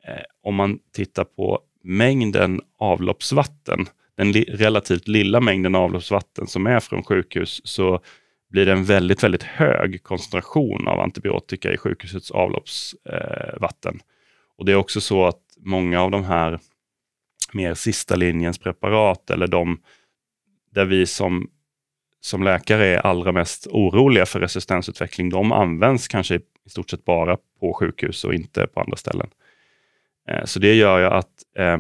eh, 0.08 0.23
om 0.43 0.55
man 0.55 0.79
tittar 0.93 1.23
på 1.23 1.60
mängden 1.84 2.62
avloppsvatten, 2.77 3.86
den 4.17 4.32
li 4.32 4.43
relativt 4.43 5.08
lilla 5.08 5.39
mängden 5.39 5.75
avloppsvatten 5.75 6.47
som 6.47 6.67
är 6.67 6.79
från 6.79 7.03
sjukhus, 7.03 7.62
så 7.63 8.01
blir 8.49 8.65
det 8.65 8.71
en 8.71 8.83
väldigt, 8.83 9.23
väldigt 9.23 9.43
hög 9.43 10.03
koncentration 10.03 10.88
av 10.88 10.99
antibiotika 10.99 11.73
i 11.73 11.77
sjukhusets 11.77 12.31
avloppsvatten. 12.31 13.95
Eh, 13.95 14.01
och 14.57 14.65
Det 14.65 14.71
är 14.71 14.75
också 14.75 15.01
så 15.01 15.25
att 15.25 15.41
många 15.57 16.01
av 16.01 16.12
de 16.12 16.23
här 16.23 16.59
mer 17.53 17.73
sista 17.73 18.15
linjens 18.15 18.57
preparat, 18.57 19.29
eller 19.29 19.47
de 19.47 19.81
där 20.73 20.85
vi 20.85 21.05
som, 21.05 21.49
som 22.19 22.43
läkare 22.43 22.85
är 22.85 22.97
allra 22.97 23.31
mest 23.31 23.67
oroliga 23.67 24.25
för 24.25 24.39
resistensutveckling, 24.39 25.29
de 25.29 25.51
används 25.51 26.07
kanske 26.07 26.35
i 26.65 26.69
stort 26.69 26.89
sett 26.89 27.05
bara 27.05 27.38
på 27.59 27.73
sjukhus 27.73 28.23
och 28.23 28.33
inte 28.33 28.67
på 28.67 28.79
andra 28.79 28.97
ställen. 28.97 29.29
Eh, 30.29 30.45
så 30.45 30.59
det 30.59 30.73
gör 30.73 30.99
ju 30.99 31.05
att 31.05 31.43
eh, 31.57 31.77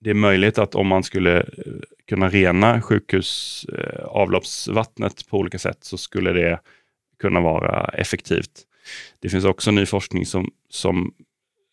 det 0.00 0.10
är 0.10 0.14
möjligt 0.14 0.58
att 0.58 0.74
om 0.74 0.86
man 0.86 1.02
skulle 1.02 1.38
eh, 1.40 1.46
kunna 2.10 2.28
rena 2.28 2.82
sjukhusavloppsvattnet 2.82 5.20
eh, 5.20 5.26
på 5.30 5.38
olika 5.38 5.58
sätt 5.58 5.84
så 5.84 5.98
skulle 5.98 6.32
det 6.32 6.60
kunna 7.18 7.40
vara 7.40 7.84
effektivt. 7.84 8.66
Det 9.20 9.28
finns 9.28 9.44
också 9.44 9.70
ny 9.70 9.86
forskning 9.86 10.26
som, 10.26 10.50
som, 10.68 11.14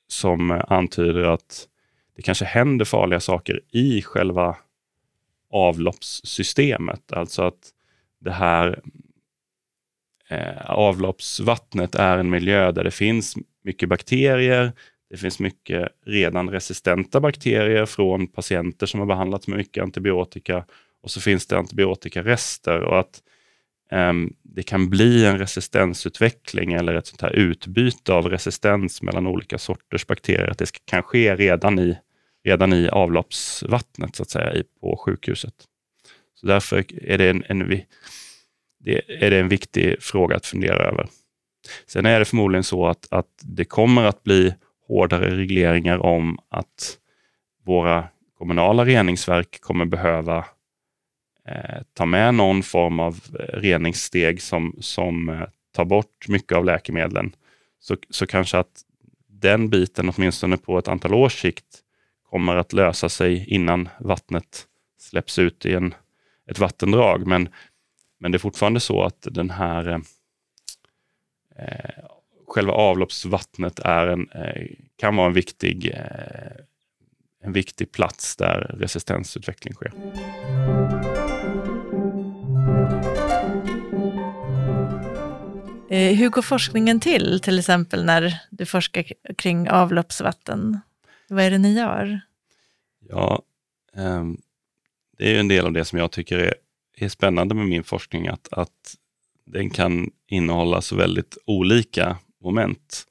som 0.07 0.61
antyder 0.67 1.23
att 1.23 1.67
det 2.15 2.21
kanske 2.21 2.45
händer 2.45 2.85
farliga 2.85 3.19
saker 3.19 3.61
i 3.71 4.01
själva 4.01 4.57
avloppssystemet. 5.51 7.13
Alltså 7.13 7.43
att 7.43 7.73
det 8.19 8.31
här 8.31 8.79
eh, 10.29 10.65
avloppsvattnet 10.65 11.95
är 11.95 12.17
en 12.17 12.29
miljö 12.29 12.71
där 12.71 12.83
det 12.83 12.91
finns 12.91 13.35
mycket 13.63 13.89
bakterier. 13.89 14.73
Det 15.09 15.17
finns 15.17 15.39
mycket 15.39 15.87
redan 16.05 16.49
resistenta 16.49 17.19
bakterier 17.19 17.85
från 17.85 18.27
patienter 18.27 18.85
som 18.85 18.99
har 18.99 19.07
behandlats 19.07 19.47
med 19.47 19.57
mycket 19.57 19.83
antibiotika 19.83 20.65
och 21.03 21.11
så 21.11 21.21
finns 21.21 21.47
det 21.47 21.57
antibiotikarester 21.57 22.81
och 22.81 22.99
att 22.99 23.21
um, 23.91 24.33
det 24.43 24.63
kan 24.63 24.89
bli 24.89 25.25
en 25.25 25.39
resistensutveckling 25.39 26.73
eller 26.73 26.93
ett 26.93 27.07
sånt 27.07 27.21
här 27.21 27.33
utbyte 27.33 28.13
av 28.13 28.29
resistens 28.29 29.01
mellan 29.01 29.27
olika 29.27 29.57
sorters 29.57 30.07
bakterier. 30.07 30.47
Att 30.47 30.57
det 30.57 30.85
kan 30.85 31.03
ske 31.03 31.35
redan 31.35 31.79
i, 31.79 31.97
redan 32.43 32.73
i 32.73 32.89
avloppsvattnet 32.89 34.15
så 34.15 34.23
att 34.23 34.29
säga 34.29 34.63
på 34.81 34.97
sjukhuset. 35.05 35.53
Så 36.33 36.47
därför 36.47 36.85
är 37.03 37.17
det 37.17 37.29
en, 37.29 37.43
en 37.47 37.81
det 38.79 39.23
är 39.23 39.31
det 39.31 39.39
en 39.39 39.49
viktig 39.49 40.03
fråga 40.03 40.35
att 40.35 40.45
fundera 40.45 40.83
över. 40.83 41.07
Sen 41.85 42.05
är 42.05 42.19
det 42.19 42.25
förmodligen 42.25 42.63
så 42.63 42.87
att, 42.87 43.07
att 43.11 43.27
det 43.41 43.65
kommer 43.65 44.03
att 44.03 44.23
bli 44.23 44.53
hårdare 44.87 45.37
regleringar 45.37 45.97
om 45.97 46.39
att 46.49 46.97
våra 47.65 48.07
kommunala 48.37 48.85
reningsverk 48.85 49.61
kommer 49.61 49.85
behöva 49.85 50.45
eh, 51.47 51.81
ta 51.93 52.05
med 52.05 52.33
någon 52.33 52.63
form 52.63 52.99
av 52.99 53.19
eh, 53.39 53.59
reningssteg 53.59 54.41
som, 54.41 54.75
som 54.79 55.29
eh, 55.29 55.43
tar 55.75 55.85
bort 55.85 56.27
mycket 56.27 56.57
av 56.57 56.65
läkemedlen. 56.65 57.35
Så, 57.79 57.97
så 58.09 58.27
kanske 58.27 58.57
att 58.57 58.81
den 59.27 59.69
biten, 59.69 60.13
åtminstone 60.15 60.57
på 60.57 60.77
ett 60.77 60.87
antal 60.87 61.13
års 61.13 61.41
sikt, 61.41 61.83
kommer 62.29 62.55
att 62.55 62.73
lösa 62.73 63.09
sig 63.09 63.45
innan 63.47 63.89
vattnet 63.99 64.65
släpps 64.99 65.39
ut 65.39 65.65
i 65.65 65.73
en, 65.73 65.93
ett 66.49 66.59
vattendrag. 66.59 67.27
Men 67.27 67.49
men 68.19 68.31
det 68.31 68.35
är 68.35 68.39
fortfarande 68.39 68.79
så 68.79 69.03
att 69.03 69.27
den 69.31 69.49
här 69.49 70.01
eh, 71.55 72.05
själva 72.47 72.73
avloppsvattnet 72.73 73.79
är 73.79 74.07
en, 74.07 74.29
eh, 74.29 74.67
kan 74.95 75.15
vara 75.15 75.27
en 75.27 75.33
viktig, 75.33 75.91
eh, 75.93 76.51
en 77.43 77.53
viktig 77.53 77.91
plats 77.91 78.35
där 78.35 78.75
resistensutveckling 78.79 79.73
sker. 79.73 79.91
Eh, 85.89 86.15
hur 86.15 86.29
går 86.29 86.41
forskningen 86.41 86.99
till, 86.99 87.39
till 87.43 87.59
exempel 87.59 88.05
när 88.05 88.39
du 88.49 88.65
forskar 88.65 89.05
kring 89.37 89.69
avloppsvatten? 89.69 90.79
Vad 91.29 91.43
är 91.43 91.51
det 91.51 91.57
ni 91.57 91.73
gör? 91.73 92.21
Ja, 93.09 93.41
um, 93.93 94.41
det 95.17 95.35
är 95.35 95.39
en 95.39 95.47
del 95.47 95.65
av 95.65 95.73
det 95.73 95.85
som 95.85 95.99
jag 95.99 96.11
tycker 96.11 96.37
är, 96.37 96.53
är 96.97 97.09
spännande 97.09 97.55
med 97.55 97.67
min 97.67 97.83
forskning, 97.83 98.27
att, 98.27 98.47
att 98.51 98.95
den 99.45 99.69
kan 99.69 100.11
innehålla 100.27 100.81
så 100.81 100.95
väldigt 100.95 101.37
olika 101.45 102.17
moment. 102.47 103.07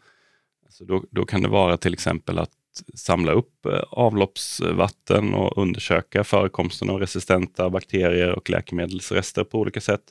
Alltså 0.64 0.84
då, 0.84 1.04
då 1.10 1.24
kan 1.24 1.42
det 1.42 1.48
vara 1.48 1.76
till 1.76 1.92
exempel 1.92 2.38
att 2.38 2.50
samla 2.94 3.32
upp 3.32 3.66
eh, 3.66 3.82
avloppsvatten 3.90 5.34
och 5.34 5.58
undersöka 5.58 6.24
förekomsten 6.24 6.90
av 6.90 7.00
resistenta 7.00 7.70
bakterier 7.70 8.32
och 8.32 8.50
läkemedelsrester 8.50 9.44
på 9.44 9.58
olika 9.58 9.80
sätt. 9.80 10.02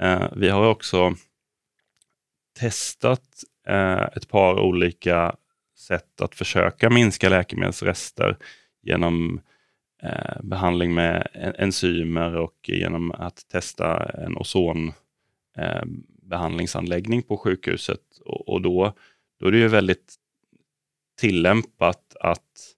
Eh, 0.00 0.28
vi 0.36 0.48
har 0.48 0.68
också 0.68 1.14
testat 2.58 3.44
eh, 3.66 4.02
ett 4.16 4.28
par 4.28 4.60
olika 4.60 5.36
sätt 5.78 6.20
att 6.20 6.34
försöka 6.34 6.90
minska 6.90 7.28
läkemedelsrester 7.28 8.36
genom 8.82 9.40
eh, 10.02 10.42
behandling 10.42 10.94
med 10.94 11.28
enzymer 11.58 12.36
och 12.36 12.54
genom 12.68 13.12
att 13.12 13.48
testa 13.48 14.04
en 14.04 14.36
ozon 14.36 14.92
eh, 15.58 15.82
behandlingsanläggning 16.24 17.22
på 17.22 17.36
sjukhuset. 17.36 18.18
Och 18.24 18.62
då, 18.62 18.92
då 19.40 19.46
är 19.46 19.52
det 19.52 19.58
ju 19.58 19.68
väldigt 19.68 20.14
tillämpat 21.20 22.16
att, 22.20 22.74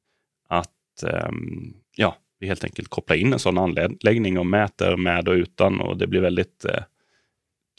att 0.48 1.04
um, 1.28 1.74
ja, 1.96 2.16
vi 2.38 2.46
helt 2.46 2.64
enkelt 2.64 2.88
kopplar 2.88 3.16
in 3.16 3.32
en 3.32 3.38
sån 3.38 3.58
anläggning 3.58 4.38
och 4.38 4.46
mäter 4.46 4.96
med 4.96 5.28
och 5.28 5.34
utan 5.34 5.80
och 5.80 5.96
det 5.96 6.06
blir 6.06 6.20
väldigt 6.20 6.64
uh, 6.68 6.82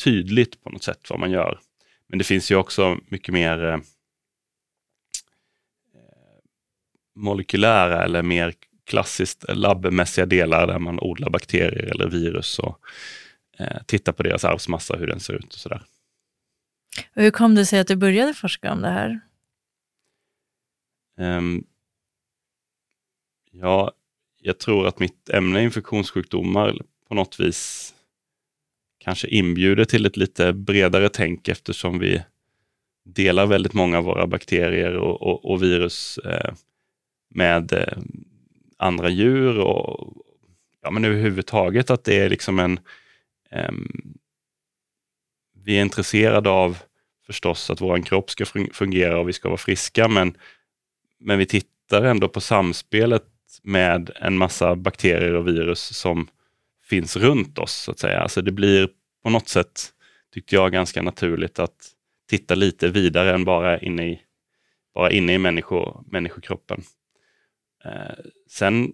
tydligt 0.03 0.63
på 0.63 0.69
något 0.69 0.83
sätt 0.83 1.09
vad 1.09 1.19
man 1.19 1.31
gör. 1.31 1.59
Men 2.07 2.19
det 2.19 2.23
finns 2.23 2.51
ju 2.51 2.55
också 2.55 2.99
mycket 3.07 3.33
mer 3.33 3.63
eh, 3.65 3.77
molekylära 7.15 8.03
eller 8.03 8.23
mer 8.23 8.53
klassiskt 8.85 9.49
eh, 9.49 9.55
labbmässiga 9.55 10.25
delar 10.25 10.67
där 10.67 10.79
man 10.79 10.99
odlar 10.99 11.29
bakterier 11.29 11.91
eller 11.91 12.09
virus 12.09 12.59
och 12.59 12.79
uh, 13.61 13.83
tittar 13.85 14.11
på 14.11 14.23
deras 14.23 14.45
arvsmassa, 14.45 14.97
hur 14.97 15.07
den 15.07 15.19
ser 15.19 15.33
ut 15.33 15.53
och 15.53 15.59
sådär. 15.59 15.83
Och 17.15 17.21
hur 17.21 17.31
kom 17.31 17.55
det 17.55 17.65
sig 17.65 17.79
att 17.79 17.87
du 17.87 17.95
började 17.95 18.33
forska 18.33 18.71
om 18.71 18.81
det 18.81 18.89
här? 18.89 19.19
Um, 21.17 21.63
ja, 23.51 23.91
jag 24.41 24.59
tror 24.59 24.87
att 24.87 24.99
mitt 24.99 25.29
ämne 25.29 25.63
infektionssjukdomar 25.63 26.77
på 27.07 27.15
något 27.15 27.39
vis 27.39 27.93
kanske 28.97 29.27
inbjuder 29.27 29.85
till 29.85 30.05
ett 30.05 30.17
lite 30.17 30.53
bredare 30.53 31.09
tänk 31.09 31.47
eftersom 31.47 31.99
vi 31.99 32.23
delar 33.05 33.45
väldigt 33.45 33.73
många 33.73 33.97
av 33.97 34.03
våra 34.03 34.27
bakterier 34.27 34.97
och, 34.97 35.21
och, 35.21 35.51
och 35.51 35.63
virus 35.63 36.17
eh, 36.17 36.53
med 37.29 37.73
eh, 37.73 37.97
andra 38.77 39.09
djur 39.09 39.59
och 39.59 40.13
ja, 40.81 40.91
men 40.91 41.05
överhuvudtaget 41.05 41.89
att 41.89 42.03
det 42.03 42.19
är 42.19 42.29
liksom 42.29 42.59
en... 42.59 42.79
Eh, 43.51 43.71
vi 45.63 45.77
är 45.77 45.81
intresserade 45.81 46.49
av 46.49 46.77
förstås 47.25 47.69
att 47.69 47.81
vår 47.81 48.01
kropp 48.01 48.29
ska 48.29 48.45
fungera 48.73 49.19
och 49.19 49.29
vi 49.29 49.33
ska 49.33 49.49
vara 49.49 49.57
friska, 49.57 50.07
men 50.07 50.37
men 51.19 51.39
vi 51.39 51.45
tittar 51.45 52.03
ändå 52.03 52.29
på 52.29 52.41
samspelet 52.41 53.23
med 53.63 54.11
en 54.15 54.37
massa 54.37 54.75
bakterier 54.75 55.33
och 55.33 55.47
virus 55.47 55.97
som 55.97 56.27
finns 56.83 57.15
runt 57.15 57.57
oss, 57.57 57.73
så 57.73 57.91
att 57.91 57.99
säga. 57.99 58.19
Alltså 58.19 58.41
det 58.41 58.51
blir 58.51 58.89
på 59.23 59.29
något 59.29 59.49
sätt, 59.49 59.93
tyckte 60.33 60.55
jag, 60.55 60.71
ganska 60.71 61.01
naturligt 61.01 61.59
att 61.59 61.91
titta 62.29 62.55
lite 62.55 62.87
vidare 62.87 63.33
än 63.33 63.45
bara 63.45 63.79
inne 63.79 64.07
i, 64.07 64.21
bara 64.93 65.11
inne 65.11 65.33
i 65.33 65.37
människor, 65.37 66.03
människokroppen. 66.07 66.83
Eh, 67.85 68.25
sen 68.49 68.93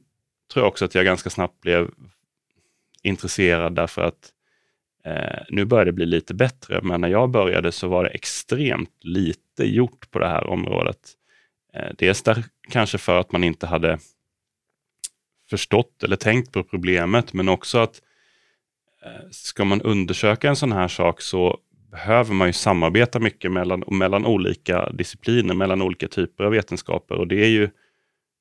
tror 0.53 0.63
jag 0.65 0.67
också 0.67 0.85
att 0.85 0.95
jag 0.95 1.05
ganska 1.05 1.29
snabbt 1.29 1.61
blev 1.61 1.91
intresserad 3.03 3.75
därför 3.75 4.01
att 4.01 4.32
eh, 5.05 5.43
nu 5.49 5.65
börjar 5.65 5.85
det 5.85 5.91
bli 5.91 6.05
lite 6.05 6.33
bättre, 6.33 6.79
men 6.83 7.01
när 7.01 7.07
jag 7.07 7.29
började 7.29 7.71
så 7.71 7.87
var 7.87 8.03
det 8.03 8.09
extremt 8.09 9.03
lite 9.03 9.63
gjort 9.63 10.11
på 10.11 10.19
det 10.19 10.27
här 10.27 10.47
området. 10.47 10.99
Eh, 11.73 11.91
dels 11.97 12.21
där 12.21 12.43
kanske 12.69 12.97
för 12.97 13.19
att 13.19 13.31
man 13.31 13.43
inte 13.43 13.67
hade 13.67 13.99
förstått 15.49 16.03
eller 16.03 16.15
tänkt 16.15 16.51
på 16.51 16.63
problemet, 16.63 17.33
men 17.33 17.49
också 17.49 17.77
att 17.77 18.01
eh, 19.05 19.29
ska 19.31 19.65
man 19.65 19.81
undersöka 19.81 20.49
en 20.49 20.55
sån 20.55 20.71
här 20.71 20.87
sak 20.87 21.21
så 21.21 21.59
behöver 21.91 22.33
man 22.33 22.47
ju 22.47 22.53
samarbeta 22.53 23.19
mycket 23.19 23.51
mellan, 23.51 23.83
mellan 23.87 24.25
olika 24.25 24.89
discipliner, 24.89 25.53
mellan 25.53 25.81
olika 25.81 26.07
typer 26.07 26.43
av 26.43 26.51
vetenskaper 26.51 27.15
och 27.15 27.27
det 27.27 27.43
är 27.43 27.49
ju 27.49 27.69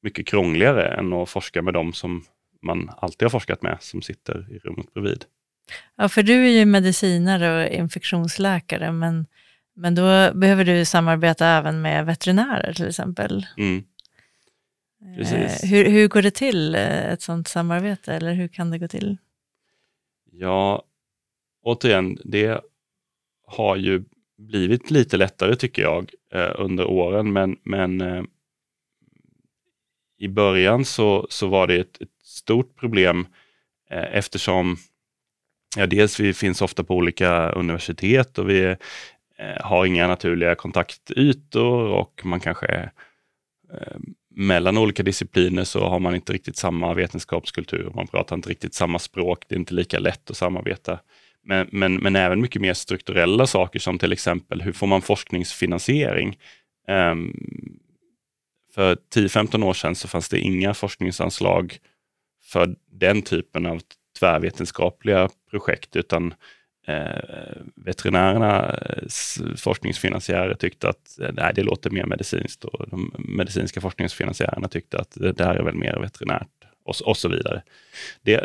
mycket 0.03 0.27
krångligare 0.27 0.89
än 0.89 1.13
att 1.13 1.31
forska 1.31 1.63
med 1.63 1.75
dem 1.75 1.93
som 1.93 2.25
man 2.63 2.91
alltid 2.97 3.27
har 3.27 3.31
forskat 3.31 3.63
med, 3.63 3.77
som 3.81 4.03
sitter 4.03 4.47
i 4.51 4.59
rummet 4.59 4.95
bredvid. 4.95 5.25
Ja, 5.97 6.09
för 6.09 6.23
du 6.23 6.47
är 6.47 6.51
ju 6.51 6.65
medicinare 6.65 7.65
och 7.65 7.73
infektionsläkare, 7.73 8.93
men 8.93 9.27
men 9.75 9.95
då 9.95 10.33
behöver 10.35 10.65
du 10.65 10.85
samarbeta 10.85 11.47
även 11.47 11.83
med 11.83 12.07
veterinärer 12.07 12.73
till 12.73 12.89
exempel. 12.89 13.47
Mm. 13.57 13.85
Eh, 15.19 15.69
hur, 15.71 15.91
hur 15.91 16.09
går 16.09 16.23
det 16.23 16.31
till, 16.31 16.75
eh, 16.75 17.13
ett 17.13 17.23
sådant 17.23 17.49
samarbete, 17.49 18.15
eller 18.15 18.33
hur 18.33 18.49
kan 18.49 18.71
det 18.71 18.79
gå 18.79 18.89
till? 18.89 19.17
Ja, 20.31 20.83
återigen, 21.63 22.19
det 22.25 22.61
har 23.47 23.77
ju 23.77 24.05
blivit 24.39 24.91
lite 24.91 25.17
lättare 25.17 25.57
tycker 25.57 25.83
jag 25.83 26.11
eh, 26.33 26.53
under 26.59 26.85
åren, 26.85 27.33
men, 27.33 27.57
men 27.63 28.03
i 30.19 30.29
början 30.29 30.85
så, 30.85 31.27
så 31.31 31.47
var 31.47 31.67
det 31.67 31.77
ett, 31.77 32.03
ett 32.03 32.23
stort 32.23 32.77
problem 32.77 33.27
eftersom 33.91 34.77
ja, 35.77 35.87
dels 35.87 36.21
vi 36.21 36.35
finns 36.35 36.63
ofta 36.63 36.85
på 36.85 36.95
olika 36.95 37.51
universitet 37.51 38.39
och 38.39 38.51
vi 38.51 38.65
eh, 39.39 39.61
har 39.61 39.87
inga 39.87 40.07
naturliga 40.07 40.55
kontaktytor 40.55 41.89
och 41.89 42.21
man 42.25 42.41
kanske 42.41 42.91
eh, 43.73 43.97
mellan 44.35 44.79
olika 44.79 45.03
discipliner 45.03 45.65
så 45.65 45.89
har 45.89 45.99
man 45.99 46.15
inte 46.15 46.33
riktigt 46.33 46.57
samma 46.57 46.95
vetenskapskultur. 46.95 47.93
Man 47.95 48.07
pratar 48.07 48.37
inte 48.37 48.51
riktigt 48.51 48.75
samma 48.75 48.99
språk. 48.99 49.45
Det 49.49 49.55
är 49.55 49.59
inte 49.59 49.75
lika 49.75 49.99
lätt 49.99 50.31
att 50.31 50.37
samarbeta. 50.37 50.99
Men, 51.45 51.69
men, 51.73 51.95
men 51.95 52.17
även 52.17 52.41
mycket 52.41 52.63
mer 52.63 52.75
strukturella 52.75 53.47
saker 53.47 53.79
som 53.79 53.99
till 53.99 54.13
exempel 54.13 54.63
hur 54.63 54.73
får 54.73 54.87
man 54.87 55.03
forskningsfinansiering? 55.03 56.39
Um, 56.89 57.37
för 58.75 58.97
10-15 59.15 59.65
år 59.65 59.75
sedan 59.75 59.95
så 59.95 60.09
fanns 60.09 60.29
det 60.29 60.39
inga 60.39 60.75
forskningsanslag 60.75 61.79
för 62.43 62.77
den 62.91 63.23
typen 63.23 63.67
av 63.67 63.81
tvärvetenskapliga 64.23 65.29
projekt, 65.51 65.97
utan 65.97 66.35
eh, 66.87 67.57
veterinärernas 67.75 69.39
forskningsfinansiärer 69.57 70.55
tyckte 70.55 70.89
att 70.89 71.19
eh, 71.21 71.31
nej, 71.33 71.53
det 71.55 71.63
låter 71.63 71.91
mer 71.91 72.07
medicinskt 72.07 72.65
och 72.65 72.89
de 72.89 73.15
medicinska 73.19 73.81
forskningsfinansiärerna 73.81 74.69
tyckte 74.69 74.99
att 74.99 75.17
det, 75.37 75.45
här 75.45 75.55
är 75.55 75.63
väl 75.63 75.75
mer 75.75 75.97
veterinärt 76.01 76.49
och, 76.85 76.95
och 77.05 77.17
så 77.17 77.29
vidare. 77.29 77.63
Det, 78.23 78.45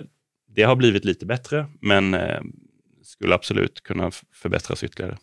det 0.55 0.63
har 0.63 0.75
blivit 0.75 1.05
lite 1.05 1.25
bättre, 1.25 1.65
men 1.81 2.13
eh, 2.13 2.41
skulle 3.03 3.35
absolut 3.35 3.83
kunna 3.83 4.11
förbättras 4.33 4.83
ytterligare. 4.83 5.17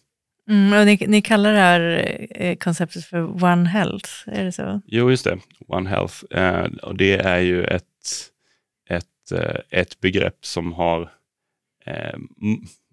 Mm, 0.48 0.86
ni, 0.86 1.06
ni, 1.08 1.22
kallar 1.22 1.52
det 1.52 1.58
här 1.58 2.06
eh, 2.30 2.56
konceptet 2.56 3.04
för 3.04 3.44
One 3.44 3.68
Health, 3.68 4.10
är 4.26 4.44
det 4.44 4.52
så? 4.52 4.80
Jo, 4.86 5.10
just 5.10 5.24
det. 5.24 5.38
One 5.66 5.90
Health. 5.90 6.14
Eh, 6.30 6.64
och 6.82 6.96
det 6.96 7.14
är 7.14 7.40
ju 7.40 7.64
ett, 7.64 8.30
Eh, 9.32 9.60
ett, 9.70 10.00
begrepp 10.00 10.46
som 10.46 10.72
har 10.72 11.10
eh, 11.86 12.18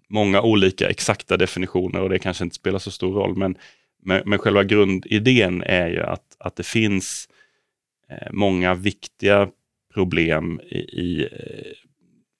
många 0.08 0.42
olika 0.42 0.88
exakta 0.88 1.36
definitioner 1.36 2.02
och 2.02 2.08
det 2.08 2.18
kanske 2.18 2.44
inte 2.44 2.56
spelar 2.56 2.78
så 2.78 2.90
stor 2.90 3.14
roll. 3.14 3.36
Men, 3.36 3.56
men, 4.02 4.22
men 4.26 4.38
själva 4.38 4.64
grundidén 4.64 5.62
är 5.62 5.88
ju 5.88 6.00
att, 6.02 6.36
att 6.38 6.56
det 6.56 6.66
finns 6.66 7.28
eh, 8.08 8.32
många 8.32 8.74
viktiga 8.74 9.48
problem 9.94 10.60
i, 10.60 10.78
i 10.78 11.28
eh, 11.32 11.72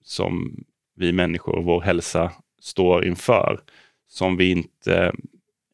som 0.03 0.63
vi 0.95 1.11
människor 1.11 1.55
och 1.55 1.63
vår 1.63 1.81
hälsa 1.81 2.31
står 2.61 3.05
inför, 3.05 3.59
som 4.07 4.37
vi 4.37 4.51
inte 4.51 5.13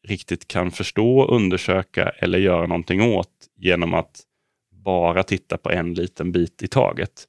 riktigt 0.02 0.48
kan 0.48 0.70
förstå, 0.70 1.26
undersöka 1.26 2.08
eller 2.08 2.38
göra 2.38 2.66
någonting 2.66 3.02
åt 3.02 3.48
genom 3.56 3.94
att 3.94 4.20
bara 4.70 5.22
titta 5.22 5.56
på 5.56 5.70
en 5.70 5.94
liten 5.94 6.32
bit 6.32 6.62
i 6.62 6.68
taget. 6.68 7.26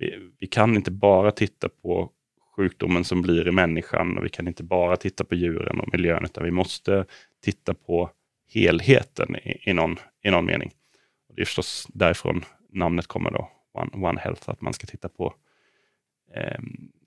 Vi, 0.00 0.30
vi 0.38 0.46
kan 0.46 0.76
inte 0.76 0.90
bara 0.90 1.30
titta 1.30 1.68
på 1.68 2.10
sjukdomen 2.56 3.04
som 3.04 3.22
blir 3.22 3.48
i 3.48 3.52
människan. 3.52 4.18
Och 4.18 4.24
vi 4.24 4.28
kan 4.28 4.48
inte 4.48 4.62
bara 4.62 4.96
titta 4.96 5.24
på 5.24 5.34
djuren 5.34 5.80
och 5.80 5.88
miljön, 5.92 6.24
utan 6.24 6.44
vi 6.44 6.50
måste 6.50 7.04
titta 7.44 7.74
på 7.74 8.10
helheten 8.52 9.36
i, 9.36 9.70
i, 9.70 9.72
någon, 9.72 9.96
i 10.24 10.30
någon 10.30 10.46
mening. 10.46 10.70
Och 11.28 11.34
det 11.34 11.42
är 11.42 11.44
förstås 11.44 11.86
därifrån 11.94 12.44
namnet 12.72 13.06
kommer 13.06 13.30
då, 13.30 13.50
One, 13.72 14.08
One 14.08 14.20
Health, 14.20 14.50
att 14.50 14.60
man 14.60 14.72
ska 14.72 14.86
titta 14.86 15.08
på 15.08 15.34
eh, 16.34 16.60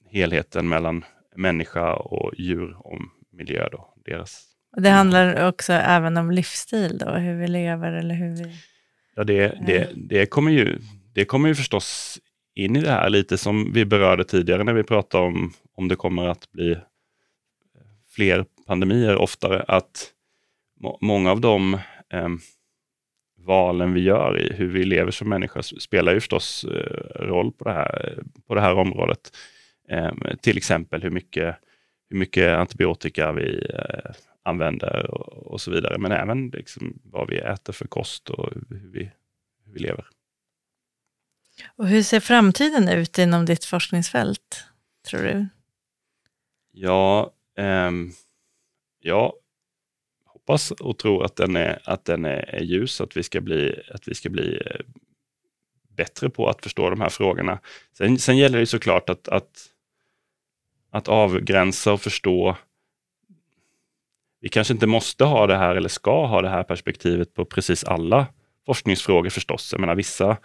helheten 0.10 0.70
mellan 0.70 1.06
människa 1.36 1.94
och 1.94 2.32
djur 2.38 2.78
och 2.80 3.00
miljö. 3.32 3.70
Då. 3.72 3.94
deras. 4.06 4.46
Det 4.78 4.90
handlar 4.90 5.48
också 5.48 5.74
även 5.74 6.18
om 6.18 6.32
livsstil 6.32 6.98
då, 6.98 7.12
hur 7.12 7.36
vi 7.36 7.48
lever 7.48 7.92
eller 7.92 8.16
hur 8.16 8.36
vi... 8.36 8.56
Ja, 9.16 9.24
det, 9.24 9.58
det, 9.68 9.90
det, 9.96 10.26
kommer 10.26 10.52
ju, 10.52 10.80
det 11.14 11.26
kommer 11.26 11.48
ju 11.50 11.56
förstås 11.56 12.20
in 12.56 12.76
i 12.76 12.82
det 12.82 12.92
här 12.92 13.10
lite 13.10 13.38
som 13.38 13.74
vi 13.74 13.86
berörde 13.86 14.24
tidigare 14.24 14.64
när 14.64 14.74
vi 14.74 14.84
pratade 14.84 15.24
om 15.26 15.54
om 15.76 15.88
det 15.88 15.96
kommer 15.96 16.28
att 16.28 16.52
bli 16.52 16.72
eh, 16.72 16.80
fler 18.10 18.46
pandemier 18.68 19.16
oftare, 19.16 19.64
att 19.68 20.12
må, 20.80 20.98
många 21.02 21.32
av 21.32 21.42
de 21.42 21.74
eh, 22.14 22.30
valen 23.38 23.94
vi 23.94 24.02
gör 24.02 24.40
i 24.40 24.54
hur 24.54 24.68
vi 24.68 24.86
lever 24.86 25.12
som 25.12 25.30
människa 25.30 25.64
spelar 25.64 26.14
ju 26.14 26.20
förstås 26.20 26.64
eh, 26.64 27.26
roll 27.26 27.52
på 27.52 27.64
det 27.64 27.74
här, 27.74 28.20
på 28.48 28.56
det 28.56 28.62
här 28.62 28.74
området. 28.74 29.38
Eh, 29.90 30.12
till 30.42 30.58
exempel 30.58 31.04
hur 31.04 31.10
mycket, 31.10 31.56
hur 32.10 32.18
mycket 32.18 32.54
antibiotika 32.54 33.32
vi 33.32 33.68
eh, 33.74 34.12
använder 34.44 35.12
och, 35.12 35.52
och, 35.52 35.62
så 35.62 35.72
vidare. 35.72 35.98
Men 35.98 36.12
även 36.12 36.50
liksom 36.50 37.00
vad 37.04 37.30
vi 37.30 37.38
äter 37.38 37.74
för 37.74 37.88
kost 37.88 38.30
och 38.30 38.50
hur 38.70 38.92
vi, 38.94 39.12
hur 39.66 39.74
vi 39.74 39.80
lever. 39.80 40.06
Och 41.76 41.88
hur 41.88 42.04
ser 42.04 42.20
framtiden 42.20 42.90
ut 42.90 43.18
inom 43.18 43.46
ditt 43.46 43.66
forskningsfält, 43.66 44.66
tror 45.10 45.22
du? 45.22 45.48
Ja, 46.72 47.32
ehm, 47.58 48.12
ja 49.00 49.34
hoppas 50.26 50.72
och 50.72 50.98
tror 50.98 51.26
att 51.26 51.36
den 51.36 51.56
är, 51.56 51.80
att 51.84 52.06
den 52.06 52.26
är, 52.26 52.62
ljus, 52.62 53.02
att 53.02 53.18
vi 53.18 53.24
ska 53.24 53.42
bli, 53.42 53.82
att 53.94 54.08
vi 54.08 54.16
ska 54.16 54.30
bli 54.30 54.62
eh, 54.66 54.82
bättre 55.90 56.30
på 56.30 56.50
att 56.50 56.64
förstå 56.64 56.90
de 56.90 57.02
här 57.02 57.10
frågorna. 57.10 57.60
Sen, 57.98 58.20
sen 58.20 58.38
gäller 58.38 58.60
det 58.60 58.66
såklart 58.66 59.10
att, 59.10 59.28
att, 59.28 59.70
att 60.92 61.08
avgränsa 61.08 61.94
och 61.94 62.02
förstå 62.02 62.56
vi 64.44 64.50
kanske 64.50 64.74
inte 64.74 64.88
måste 64.88 65.24
ha 65.24 65.48
det 65.48 65.58
här 65.58 65.76
eller 65.76 65.90
ska 65.90 66.26
ha 66.26 66.42
det 66.42 66.50
här 66.50 66.64
perspektivet 66.64 67.34
på 67.34 67.46
precis 67.46 67.84
alla 67.84 68.28
forskningsfrågor 68.66 69.30
förstås. 69.30 69.72
Jag 69.72 69.80
menar, 69.82 69.96
vissa, 69.96 70.38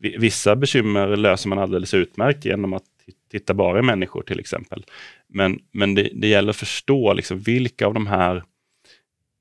vissa 0.00 0.56
bekymmer 0.56 1.16
löser 1.16 1.48
man 1.48 1.58
alldeles 1.58 1.94
utmärkt 1.94 2.44
genom 2.44 2.72
att 2.72 2.84
titta 3.30 3.54
bara 3.54 3.78
i 3.78 3.82
människor 3.82 4.22
till 4.22 4.40
exempel. 4.40 4.84
Men, 5.26 5.60
men 5.72 5.94
det, 5.94 6.10
det 6.14 6.28
gäller 6.28 6.50
att 6.50 6.56
förstå 6.56 7.12
liksom 7.12 7.38
vilka 7.38 7.86
av 7.86 7.94
de 7.94 8.06
här 8.06 8.36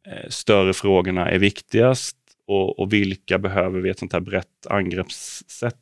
eh, 0.07 0.29
större 0.29 0.73
frågorna 0.73 1.29
är 1.29 1.39
viktigast 1.39 2.17
och, 2.47 2.79
och, 2.79 2.93
vilka 2.93 3.37
behöver 3.37 3.79
vi 3.79 3.89
ett 3.89 3.99
sånt 3.99 4.13
här 4.13 4.19
brett 4.19 4.67
angreppssätt 4.69 5.77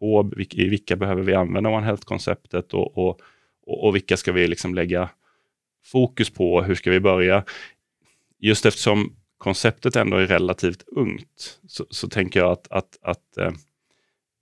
på? 0.00 0.30
I 0.50 0.68
vilka 0.68 0.96
behöver 0.96 1.22
vi 1.22 1.34
använda 1.34 1.70
One 1.70 1.86
Health-konceptet 1.86 2.74
och, 2.74 2.98
och, 2.98 3.20
och, 3.66 3.94
vilka 3.94 4.16
ska 4.16 4.32
vi 4.32 4.48
liksom 4.48 4.74
lägga 4.74 5.10
fokus 5.84 6.30
på? 6.30 6.62
Hur 6.62 6.74
ska 6.74 6.90
vi 6.90 7.00
börja? 7.00 7.44
Just 8.38 8.66
eftersom 8.66 9.16
konceptet 9.38 9.96
ändå 9.96 10.16
är 10.16 10.26
relativt 10.26 10.82
ungt 10.86 11.60
så, 11.66 11.86
så 11.90 12.08
tänker 12.08 12.40
jag 12.40 12.52
att, 12.52 12.72
att, 12.72 12.98
att 13.02 13.36
eh, 13.36 13.50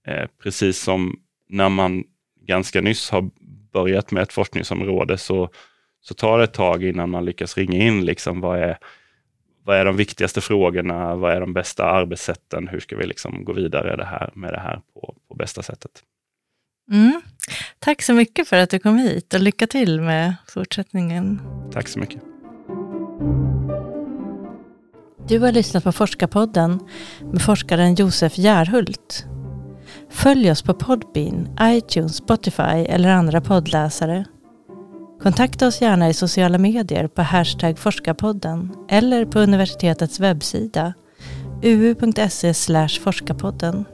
eh 0.07 0.27
precis 0.43 0.79
som 0.83 1.21
när 1.49 1.69
man 1.69 2.05
ganska 2.47 2.81
nyss 2.81 3.11
har 3.11 3.31
börjat 3.73 4.11
med 4.11 4.23
ett 4.23 4.33
forskningsområde 4.33 5.19
så, 5.19 5.49
så 6.01 6.15
tar 6.15 6.39
det 6.39 6.45
ett 6.45 6.53
tag 6.53 6.85
innan 6.85 7.11
man 7.11 7.25
lyckas 7.25 7.57
ringa 7.57 7.79
in 7.79 8.05
liksom 8.05 8.41
vad 8.41 8.59
är, 8.59 8.79
vad 9.65 9.77
är 9.77 9.85
de 9.85 9.97
viktigaste 9.97 10.41
frågorna, 10.41 11.17
vad 11.17 11.33
är 11.33 11.41
de 11.41 11.53
bästa 11.53 11.85
arbetssätten, 11.85 12.69
hur 12.69 12.81
ska 12.81 12.97
vi 12.97 13.07
liksom 13.07 13.45
gå 13.45 13.53
vidare 13.53 13.97
det 13.97 14.05
här, 14.05 14.31
med 14.35 14.53
det 14.53 14.61
här 14.61 14.81
på, 14.95 15.15
på 15.29 15.35
bästa 15.35 15.63
sättet. 15.63 15.91
Mm. 16.93 17.21
Tack 17.79 18.03
så 18.03 18.15
mycket 18.15 18.49
för 18.49 18.57
att 18.57 18.71
du 18.71 18.79
kom 18.79 18.97
hit 18.97 19.35
och 19.35 19.41
lycka 19.41 19.67
till 19.67 20.01
med 20.01 20.35
fortsättningen. 20.49 21.41
Tack 21.73 21.89
så 21.89 21.99
mycket. 21.99 22.23
Du 25.29 25.39
har 25.39 25.53
lyssnat 25.53 25.85
på 25.85 25.93
Forskarpodden 25.93 26.81
med 27.33 27.43
forskaren 27.43 27.95
Josef 27.95 28.39
Järhult. 28.39 29.27
Följ 30.11 30.51
oss 30.51 30.63
på 30.63 30.75
Podbean, 30.75 31.49
iTunes, 31.63 32.17
Spotify 32.17 32.87
eller 32.89 33.09
andra 33.09 33.41
poddläsare. 33.41 34.25
Kontakta 35.23 35.67
oss 35.67 35.81
gärna 35.81 36.09
i 36.09 36.15
sociala 36.15 36.59
medier 36.59 37.09
på 37.09 37.23
hashtag 37.23 37.79
forskarpodden 37.79 38.71
eller 38.89 39.25
på 39.25 39.39
universitetets 39.41 40.21
webbsida 40.21 40.95
uu.se 41.63 42.55
forskarpodden. 43.01 43.85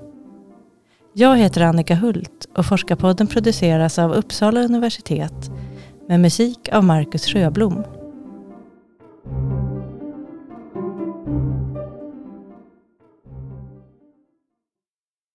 Jag 1.15 1.37
heter 1.37 1.61
Annika 1.61 1.95
Hult 1.95 2.49
och 2.57 2.67
Forskarpodden 2.67 3.27
produceras 3.27 3.99
av 3.99 4.13
Uppsala 4.13 4.61
universitet 4.61 5.51
med 6.09 6.21
musik 6.21 6.69
av 6.73 6.85
Marcus 6.85 7.27
Sjöblom. 7.27 7.85